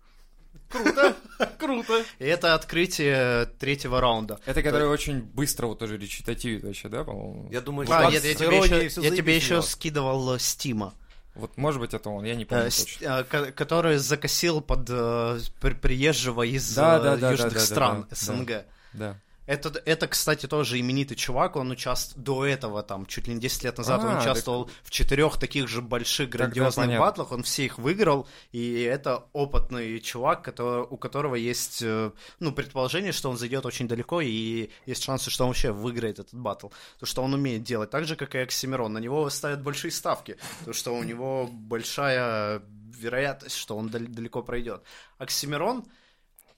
Круто, 0.71 1.15
круто. 1.57 2.03
И 2.19 2.25
это 2.25 2.53
открытие 2.55 3.45
третьего 3.59 3.99
раунда. 4.01 4.39
Это 4.45 4.61
который 4.63 4.87
очень 4.87 5.21
быстро 5.21 5.67
вот 5.67 5.79
тоже 5.79 5.97
речитативит 5.97 6.63
вообще, 6.63 6.87
да, 6.89 7.03
по-моему? 7.03 7.49
Я 7.51 7.61
думаю, 7.61 7.87
А, 7.91 8.09
нет, 8.11 8.23
я 8.23 8.33
тебе 8.35 9.35
еще, 9.37 9.61
скидывал 9.61 10.35
э, 10.35 10.39
Стима, 10.39 10.93
Вот, 11.35 11.57
может 11.57 11.79
быть, 11.79 11.93
это 11.93 12.09
он, 12.09 12.25
я 12.25 12.35
не 12.35 12.45
помню 12.45 12.65
э, 12.65 12.69
с- 12.71 12.83
точно. 12.85 13.05
э, 13.05 13.23
ко- 13.23 13.51
который 13.51 13.97
закосил 13.97 14.61
под 14.61 14.87
э, 14.89 15.39
при- 15.61 15.73
приезжего 15.73 16.43
из 16.43 16.73
Да, 16.75 16.99
да, 16.99 17.15
да, 17.17 17.31
южных 17.31 17.53
да, 17.53 17.59
да, 17.59 17.65
стран 17.65 18.05
да, 18.09 18.15
СНГ. 18.15 18.65
Да. 18.93 19.15
Это, 19.47 19.81
это, 19.85 20.07
кстати, 20.07 20.45
тоже 20.45 20.79
именитый 20.79 21.17
чувак, 21.17 21.55
он 21.55 21.71
участвовал 21.71 22.23
до 22.23 22.45
этого, 22.45 22.83
там, 22.83 23.05
чуть 23.07 23.27
ли 23.27 23.33
не 23.33 23.39
10 23.41 23.63
лет 23.63 23.77
назад, 23.77 24.01
он 24.03 24.11
А, 24.15 24.21
участвовал 24.21 24.69
в 24.83 24.91
четырех 24.91 25.37
таких 25.37 25.67
же 25.67 25.81
больших, 25.81 26.29
Тогда 26.29 26.45
грандиозных 26.45 26.85
понятно. 26.85 27.05
батлах, 27.05 27.31
он 27.31 27.43
все 27.43 27.65
их 27.65 27.79
выиграл, 27.79 28.27
и 28.51 28.81
это 28.81 29.25
опытный 29.33 29.99
чувак, 29.99 30.43
который, 30.43 30.83
у 30.89 30.95
которого 30.95 31.35
есть, 31.35 31.81
э, 31.81 32.11
ну, 32.39 32.51
предположение, 32.51 33.11
что 33.11 33.29
он 33.31 33.37
зайдет 33.37 33.65
очень 33.65 33.87
далеко, 33.87 34.21
и 34.21 34.69
есть 34.85 35.03
шансы, 35.03 35.31
что 35.31 35.43
он 35.43 35.49
вообще 35.49 35.71
выиграет 35.71 36.19
этот 36.19 36.33
батл, 36.35 36.67
потому 36.93 37.07
что 37.07 37.23
он 37.23 37.33
умеет 37.33 37.63
делать, 37.63 37.89
так 37.89 38.05
же, 38.05 38.15
как 38.15 38.35
и 38.35 38.37
Оксимирон, 38.37 38.93
на 38.93 38.99
него 38.99 39.29
ставят 39.31 39.63
большие 39.63 39.91
ставки, 39.91 40.37
потому 40.59 40.73
что 40.75 40.95
у 40.95 41.03
него 41.03 41.47
большая 41.51 42.61
вероятность, 42.95 43.55
что 43.55 43.75
он 43.75 43.89
дал- 43.89 44.01
далеко 44.07 44.43
пройдет. 44.43 44.83
Оксимирон, 45.17 45.83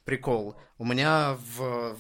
прикол. 0.04 0.58
У 0.78 0.86
меня 0.86 1.38
в, 1.58 1.96
в, 1.96 1.98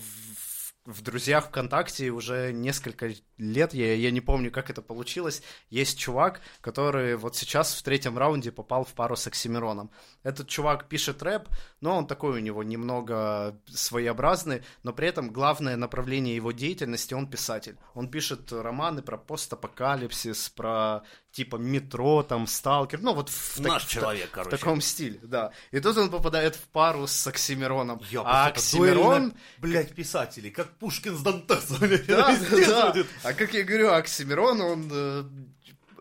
в 0.86 1.02
друзьях 1.02 1.48
ВКонтакте 1.48 2.10
уже 2.10 2.52
несколько 2.52 3.12
лет, 3.38 3.74
я, 3.74 3.94
я 3.94 4.12
не 4.12 4.22
помню, 4.22 4.52
как 4.52 4.70
это 4.70 4.82
получилось, 4.82 5.42
есть 5.70 5.98
чувак, 5.98 6.42
который 6.62 7.16
вот 7.16 7.36
сейчас 7.36 7.74
в 7.74 7.84
третьем 7.84 8.18
раунде 8.18 8.52
попал 8.52 8.84
в 8.84 8.94
пару 8.94 9.16
с 9.16 9.25
Оксимироном. 9.25 9.92
Этот 10.24 10.50
чувак 10.50 10.90
пишет 10.90 11.24
рэп, 11.24 11.48
но 11.80 11.98
он 11.98 12.08
такой 12.08 12.38
у 12.38 12.40
него 12.40 12.63
немного 12.63 13.58
своеобразный, 13.68 14.63
но 14.84 14.92
при 14.94 15.08
этом 15.08 15.32
главное 15.32 15.78
направление 15.78 16.36
его 16.36 16.52
деятельности, 16.52 17.13
он 17.13 17.28
писатель. 17.28 17.78
Он 17.94 18.10
пишет 18.10 18.52
романы 18.52 19.02
про 19.02 19.18
постапокалипсис, 19.18 20.50
про 20.50 21.04
типа 21.34 21.56
метро, 21.58 22.24
там, 22.24 22.48
сталкер, 22.48 23.02
ну 23.02 23.13
вот 23.13 23.28
в, 23.30 23.56
так- 23.58 23.66
Наш 23.66 23.86
в- 23.86 23.90
человек, 23.90 24.30
в 24.30 24.32
короче. 24.32 24.56
таком 24.58 24.80
стиле, 24.82 25.20
да. 25.24 25.52
И 25.72 25.80
тут 25.80 25.98
он 25.98 26.10
попадает 26.10 26.56
в 26.56 26.62
пару 26.70 27.08
с 27.08 27.28
Оксимироном. 27.28 28.00
Ёпта, 28.10 28.30
а 28.46 28.48
Оксимирон... 28.48 29.28
на, 29.30 29.34
блядь, 29.58 29.94
писателей, 29.96 30.52
как 30.52 30.70
Пушкин 30.78 31.18
с 31.18 31.22
Дантесом. 31.22 31.80
Да, 32.08 32.38
да. 32.94 33.04
А 33.24 33.34
как 33.34 33.54
я 33.54 33.63
говорю, 33.63 33.92
Оксимирон, 33.94 34.62
он 34.62 34.90
э, 34.92 35.24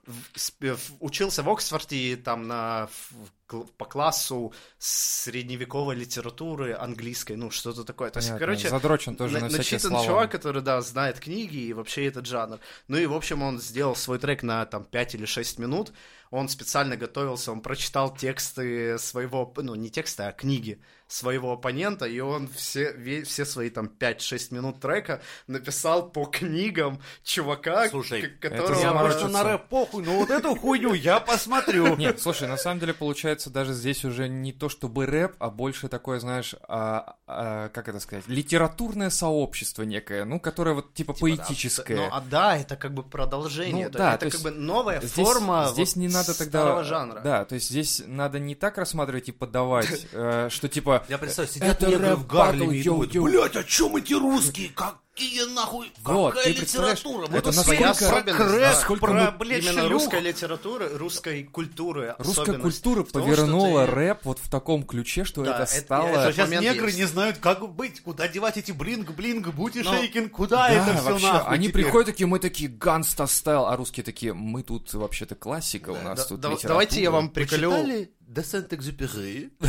в- 0.07 0.75
в- 0.77 0.93
учился 1.01 1.43
в 1.43 1.49
Оксфорде 1.49 2.17
там 2.17 2.47
на, 2.47 2.89
в- 2.89 3.31
по 3.61 3.85
классу 3.85 4.53
средневековой 4.79 5.95
литературы 5.97 6.75
английской, 6.75 7.37
ну, 7.37 7.51
что-то 7.51 7.85
такое. 7.85 8.11
То 8.11 8.19
есть, 8.19 8.29
Понятно. 8.29 8.47
короче, 8.47 8.69
Задрочен 8.69 9.17
тоже 9.17 9.35
на- 9.41 9.49
на, 9.49 9.57
начитан 9.57 9.91
слова. 9.91 10.07
чувак, 10.07 10.31
который, 10.33 10.63
да, 10.63 10.81
знает 10.81 11.21
книги 11.21 11.57
и 11.59 11.73
вообще 11.73 12.07
этот 12.07 12.27
жанр. 12.27 12.59
Ну 12.89 12.97
и, 12.99 13.07
в 13.07 13.15
общем, 13.15 13.43
он 13.43 13.61
сделал 13.61 13.95
свой 13.97 14.19
трек 14.19 14.43
на 14.43 14.65
там 14.67 14.85
5 14.85 15.15
или 15.15 15.25
6 15.27 15.59
минут. 15.59 15.93
Он 16.31 16.49
специально 16.49 16.97
готовился, 16.97 17.53
он 17.53 17.61
прочитал 17.61 18.15
тексты 18.15 18.99
своего, 18.99 19.53
ну, 19.57 19.75
не 19.75 19.91
тексты, 19.91 20.23
а 20.23 20.33
книги 20.33 20.81
своего 21.07 21.53
оппонента, 21.53 22.07
и 22.07 22.21
он 22.21 22.49
все, 22.49 23.23
все 23.25 23.45
свои 23.45 23.69
там 23.69 23.87
5-6 23.87 24.55
минут 24.55 24.81
трека 24.81 25.21
написал 25.47 26.09
по 26.11 26.25
книгам 26.25 27.03
чувака, 27.23 27.87
Слушай, 27.91 28.23
к- 28.23 28.43
это 28.47 28.57
которого... 28.61 28.81
Я 28.81 28.93
просто 28.93 29.29
на 29.29 29.45
рэп 29.45 29.69
похуй, 29.69 30.03
но 30.05 30.13
вот 30.21 30.31
эту 30.31 30.55
хуйню 30.57 30.95
я 30.95 31.21
посмотрю. 31.21 31.97
Нет, 31.97 32.19
слушай, 32.19 32.49
на 32.49 32.57
самом 32.57 32.81
деле 32.81 32.95
получается 32.95 33.42
даже 33.51 33.73
здесь 33.73 34.05
уже 34.05 34.29
не 34.29 34.53
то 34.53 34.69
чтобы 34.69 35.07
рэп, 35.07 35.37
а 35.39 35.51
больше 35.51 35.89
такое, 35.89 36.19
знаешь, 36.21 36.55
а, 36.69 37.17
а, 37.27 37.69
как 37.69 37.89
это 37.89 38.01
сказать, 38.01 38.27
литературное 38.29 39.11
сообщество 39.11 39.83
некое, 39.83 40.25
ну, 40.25 40.41
которое 40.41 40.75
вот 40.75 40.95
типа, 40.95 41.15
Типа, 41.15 41.29
да, 41.29 41.37
поэтическое. 41.37 41.97
Ну, 41.97 42.09
а 42.11 42.21
да, 42.21 42.57
это 42.57 42.77
как 42.77 42.95
бы 42.95 43.03
продолжение. 43.03 43.85
Ну, 43.85 43.91
это, 43.91 43.99
да, 43.99 44.15
это 44.15 44.27
то 44.27 44.33
как 44.33 44.41
бы 44.43 44.51
новая 44.51 45.01
Здесь, 45.01 45.27
форма 45.27 45.69
здесь 45.73 45.97
вот 45.97 46.01
не 46.01 46.09
надо 46.09 46.37
тогда... 46.37 46.61
старого 46.61 46.85
жанра. 46.85 47.21
Да, 47.21 47.45
то 47.45 47.55
есть 47.55 47.69
здесь 47.69 48.03
надо 48.07 48.39
не 48.39 48.55
так 48.55 48.79
рассматривать 48.79 49.29
и 49.29 49.33
подавать, 49.33 50.07
э, 50.13 50.49
что 50.51 50.69
типа... 50.69 51.05
Я 51.09 51.19
представляю, 51.19 51.55
сидят 51.55 51.83
Это 51.83 51.91
негры 51.91 52.17
в 52.17 52.27
Гарлеме 52.27 52.79
и 52.79 52.83
думают, 52.83 53.13
блядь, 53.13 53.57
о 53.57 53.65
чем 53.65 53.97
эти 53.97 54.15
русские? 54.15 54.71
Какие 55.15 55.45
нахуй? 55.55 55.93
Вот, 56.05 56.35
Какая 56.35 56.53
литература? 56.55 57.27
Мы 57.29 57.37
это 57.39 57.53
тут 57.53 57.57
насколько- 57.57 57.95
про 58.09 58.23
да. 58.23 58.73
Сколько 58.75 59.01
про, 59.07 59.13
мы- 59.13 59.31
блядь, 59.33 59.63
Именно 59.63 59.81
шлюх. 59.81 59.93
русской 59.93 60.21
литературы, 60.21 60.89
русской 60.97 61.45
культуры 61.45 62.15
Русская 62.19 62.59
культура 62.59 63.03
том, 63.05 63.23
повернула 63.23 63.85
ты- 63.85 63.93
рэп 63.93 64.21
вот 64.25 64.39
в 64.39 64.49
таком 64.51 64.85
ключе, 64.85 65.25
что 65.25 65.43
Да, 65.45 65.63
это 65.63 65.63
это- 65.75 65.81
стало... 65.83 66.09
это 66.09 66.33
Что 66.33 66.47
сейчас 66.47 66.51
негры 66.63 66.87
есть. 66.87 66.99
не 66.99 67.05
знают, 67.05 67.37
как 67.39 67.69
быть, 67.75 68.01
куда 68.01 68.27
девать 68.27 68.57
эти 68.57 68.73
блинг-блинг, 68.73 69.49
бути 69.53 69.81
Но- 69.81 69.93
шейкин, 69.93 70.31
куда 70.31 70.69
Да, 70.69 70.71
это 70.71 70.95
все 70.97 71.11
вообще, 71.11 71.27
нахуй 71.27 71.55
они 71.55 71.69
теперь? 71.69 71.85
приходят 71.85 72.07
такие, 72.07 72.27
мы 72.27 72.39
такие 72.39 72.71
ганста 72.71 73.27
стайл, 73.27 73.67
а 73.67 73.77
русские 73.77 74.05
такие, 74.05 74.33
мы 74.33 74.63
тут 74.63 74.95
вообще-то 74.95 75.35
классика, 75.35 75.91
у 75.91 76.01
нас 76.01 76.21
Да- 76.21 76.25
тут 76.25 76.41
да- 76.41 76.49
литература». 76.49 76.69
Давайте 76.69 77.03
я 77.03 77.11
вам 77.11 77.29
приколю... 77.29 77.71
Почитали 77.71 78.11
де 78.33 78.43
Сент-Экзюпери? 78.43 79.51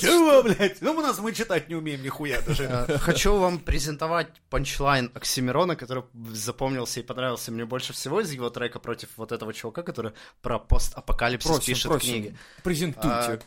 Чего, 0.00 0.42
блядь? 0.42 0.82
Ну, 0.82 0.92
у 0.92 1.00
нас 1.00 1.18
мы 1.18 1.32
читать 1.32 1.68
не 1.68 1.76
умеем 1.76 2.02
нихуя 2.02 2.40
даже. 2.40 2.64
Э, 2.64 2.98
Хочу 2.98 3.36
вам 3.36 3.58
презентовать 3.60 4.28
панчлайн 4.50 5.10
Оксимирона, 5.14 5.76
который 5.76 6.04
запомнился 6.32 7.00
и 7.00 7.02
понравился 7.02 7.52
мне 7.52 7.64
больше 7.64 7.92
всего 7.92 8.20
из 8.20 8.32
его 8.32 8.50
трека 8.50 8.80
против 8.80 9.08
вот 9.16 9.30
этого 9.30 9.54
чувака, 9.54 9.82
который 9.82 10.12
про 10.40 10.58
постапокалипсис 10.58 11.60
пишет 11.64 12.00
книги. 12.00 12.36
презентуйте. 12.64 13.08
А, 13.08 13.38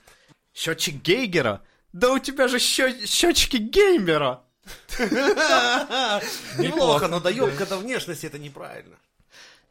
Счетчик 0.54 1.02
Гейгера? 1.02 1.62
Да 1.92 2.14
у 2.14 2.20
тебя 2.20 2.48
же 2.48 2.60
счетчики 2.60 3.58
геймера! 3.58 4.42
Неплохо, 6.58 7.08
но 7.08 7.20
доебка-то 7.20 7.78
внешности 7.78 8.26
это 8.26 8.40
неправильно. 8.40 8.96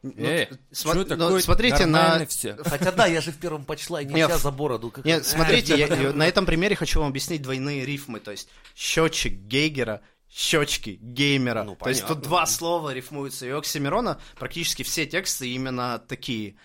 Ну, 0.05 0.23
Э, 0.23 0.45
чё 0.71 0.93
ну, 0.93 1.03
такое 1.03 1.39
смотрите 1.41 1.85
нормально 1.87 2.19
на... 2.19 2.25
все. 2.27 2.55
Хотя 2.63 2.91
да, 2.91 3.07
я 3.07 3.21
же 3.21 3.31
в 3.31 3.37
первом 3.37 3.65
почлайне 3.65 4.13
Нет, 4.13 4.27
тебя 4.27 4.37
за 4.37 4.51
бороду. 4.51 4.91
как- 4.91 5.03
Нет, 5.03 5.25
смотрите, 5.25 5.75
я- 5.75 5.87
я- 5.95 6.13
на 6.13 6.27
этом 6.27 6.45
примере 6.45 6.75
хочу 6.75 6.99
вам 6.99 7.09
объяснить 7.09 7.41
двойные 7.41 7.85
рифмы. 7.85 8.19
То 8.19 8.29
есть 8.31 8.47
счетчик 8.75 9.33
Гейгера, 9.33 10.01
щечки 10.29 10.99
геймера. 11.01 11.63
Ну, 11.63 11.75
То 11.75 11.89
есть 11.89 12.05
тут 12.05 12.21
два 12.21 12.45
слова 12.45 12.93
рифмуются. 12.93 13.47
И 13.47 13.51
у 13.51 13.57
Оксимирона 13.57 14.19
практически 14.37 14.83
все 14.83 15.05
тексты 15.07 15.49
именно 15.49 15.97
такие. 15.97 16.55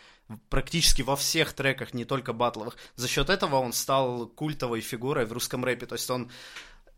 Практически 0.49 1.03
во 1.03 1.17
всех 1.17 1.55
треках, 1.55 1.93
не 1.95 2.05
только 2.05 2.33
батловых. 2.33 2.77
За 2.95 3.09
счет 3.09 3.31
этого 3.31 3.57
он 3.57 3.73
стал 3.73 4.29
культовой 4.29 4.81
фигурой 4.81 5.25
в 5.25 5.33
русском 5.33 5.65
рэпе. 5.65 5.87
То 5.87 5.95
есть 5.95 6.09
он 6.11 6.31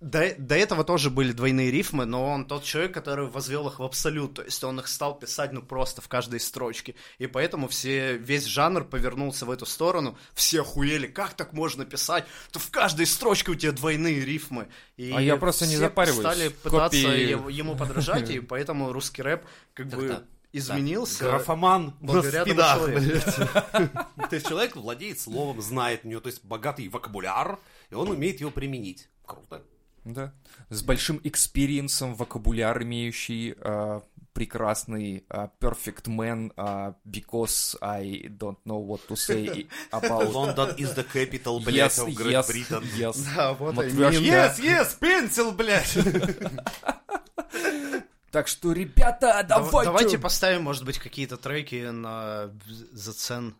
до, 0.02 0.34
до 0.36 0.56
этого 0.56 0.84
тоже 0.84 1.10
были 1.10 1.32
двойные 1.32 1.70
рифмы, 1.70 2.04
но 2.04 2.28
он 2.28 2.44
тот 2.46 2.64
человек, 2.64 2.92
который 2.92 3.28
возвел 3.28 3.68
их 3.68 3.78
в 3.78 3.82
абсолют, 3.82 4.34
то 4.34 4.42
есть 4.42 4.62
он 4.64 4.80
их 4.80 4.88
стал 4.88 5.18
писать, 5.18 5.52
ну, 5.52 5.62
просто 5.62 6.02
в 6.02 6.08
каждой 6.08 6.40
строчке, 6.40 6.96
и 7.18 7.26
поэтому 7.26 7.68
все, 7.68 8.16
весь 8.16 8.44
жанр 8.44 8.84
повернулся 8.84 9.46
в 9.46 9.50
эту 9.50 9.64
сторону, 9.64 10.18
все 10.34 10.62
охуели, 10.62 11.06
как 11.06 11.34
так 11.34 11.52
можно 11.52 11.84
писать, 11.84 12.24
то 12.50 12.58
в 12.58 12.70
каждой 12.70 13.06
строчке 13.06 13.52
у 13.52 13.54
тебя 13.54 13.72
двойные 13.72 14.24
рифмы, 14.24 14.68
и 14.96 15.12
А 15.12 15.20
я 15.20 15.36
просто 15.36 15.66
не 15.66 15.74
все 15.74 15.80
запариваюсь. 15.80 16.20
стали 16.20 16.48
пытаться 16.48 17.02
Копии. 17.02 17.52
ему 17.52 17.76
подражать, 17.76 18.30
и 18.30 18.40
поэтому 18.40 18.92
русский 18.92 19.22
рэп 19.22 19.44
как 19.74 19.86
бы 19.86 20.24
изменился. 20.52 21.24
Графоман 21.24 21.94
на 22.00 22.12
благодаря 22.12 22.42
спидах, 22.42 22.88
блядь. 22.88 23.24
То 24.30 24.36
есть 24.36 24.48
человек 24.48 24.76
владеет 24.76 25.20
словом, 25.20 25.62
знает 25.62 26.00
у 26.04 26.08
него, 26.08 26.20
то 26.20 26.28
есть 26.28 26.44
богатый 26.44 26.88
вокабуляр, 26.88 27.58
и 27.90 27.94
он 27.94 28.10
умеет 28.10 28.40
его 28.40 28.50
применить. 28.50 29.08
Круто. 29.24 29.62
Да. 30.04 30.32
С 30.68 30.82
большим 30.82 31.20
experience 31.22 31.93
ом, 31.93 32.14
вокабуляр 32.14 32.82
имеющий, 32.82 33.54
э, 33.56 34.00
прекрасный 34.32 35.24
э, 35.28 35.48
perfect 35.60 36.08
man, 36.08 36.52
э, 36.56 36.94
because 37.04 37.76
I 37.80 38.26
don't 38.28 38.58
know 38.64 38.84
what 38.84 39.06
to 39.08 39.14
say 39.14 39.68
about... 39.92 40.32
London 40.32 40.74
is 40.76 40.94
the 40.94 41.04
capital, 41.04 41.60
блядь, 41.62 41.92
Yes, 41.92 41.98
of 41.98 42.14
Great 42.14 42.32
yes, 42.32 42.46
Britain. 42.48 42.82
yes. 42.96 43.24
Да, 43.36 43.52
вот 43.52 43.76
ваш- 43.76 44.14
Yes, 44.14 44.58
yes, 44.58 44.98
pencil, 45.00 45.52
блядь. 45.52 45.96
Так 48.32 48.48
что, 48.48 48.72
ребята, 48.72 49.44
давайте... 49.46 49.84
Давайте 49.84 50.18
поставим, 50.18 50.62
может 50.62 50.86
быть, 50.86 50.98
какие-то 50.98 51.36
треки 51.36 51.90
на 51.90 52.50
зацен 52.92 53.54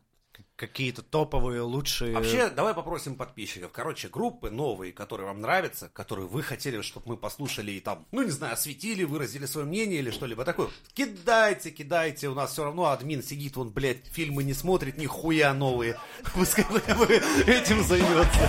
какие-то 0.57 1.03
топовые, 1.03 1.63
лучшие... 1.63 2.15
Вообще, 2.15 2.49
давай 2.49 2.75
попросим 2.75 3.17
подписчиков. 3.17 3.73
Короче, 3.73 4.09
группы 4.09 4.51
новые, 4.51 4.93
которые 4.93 5.27
вам 5.27 5.41
нравятся, 5.41 5.89
которые 5.89 6.27
вы 6.27 6.43
хотели, 6.43 6.81
чтобы 6.83 7.11
мы 7.11 7.17
послушали 7.17 7.73
и 7.73 7.81
там, 7.81 8.07
ну, 8.13 8.23
не 8.23 8.31
знаю, 8.31 8.55
осветили, 8.55 9.05
выразили 9.05 9.47
свое 9.47 9.67
мнение 9.67 9.99
или 9.99 10.11
что-либо 10.11 10.45
такое. 10.45 10.69
Кидайте, 10.95 11.71
кидайте. 11.71 12.29
У 12.29 12.35
нас 12.35 12.53
все 12.53 12.65
равно 12.65 12.87
админ 12.87 13.23
сидит, 13.23 13.57
он, 13.57 13.71
блядь, 13.71 14.07
фильмы 14.07 14.45
не 14.45 14.55
смотрит, 14.55 14.99
нихуя 14.99 15.53
новые. 15.53 15.99
Пускай 16.35 16.65
этим 17.47 17.83
займется. 17.83 18.49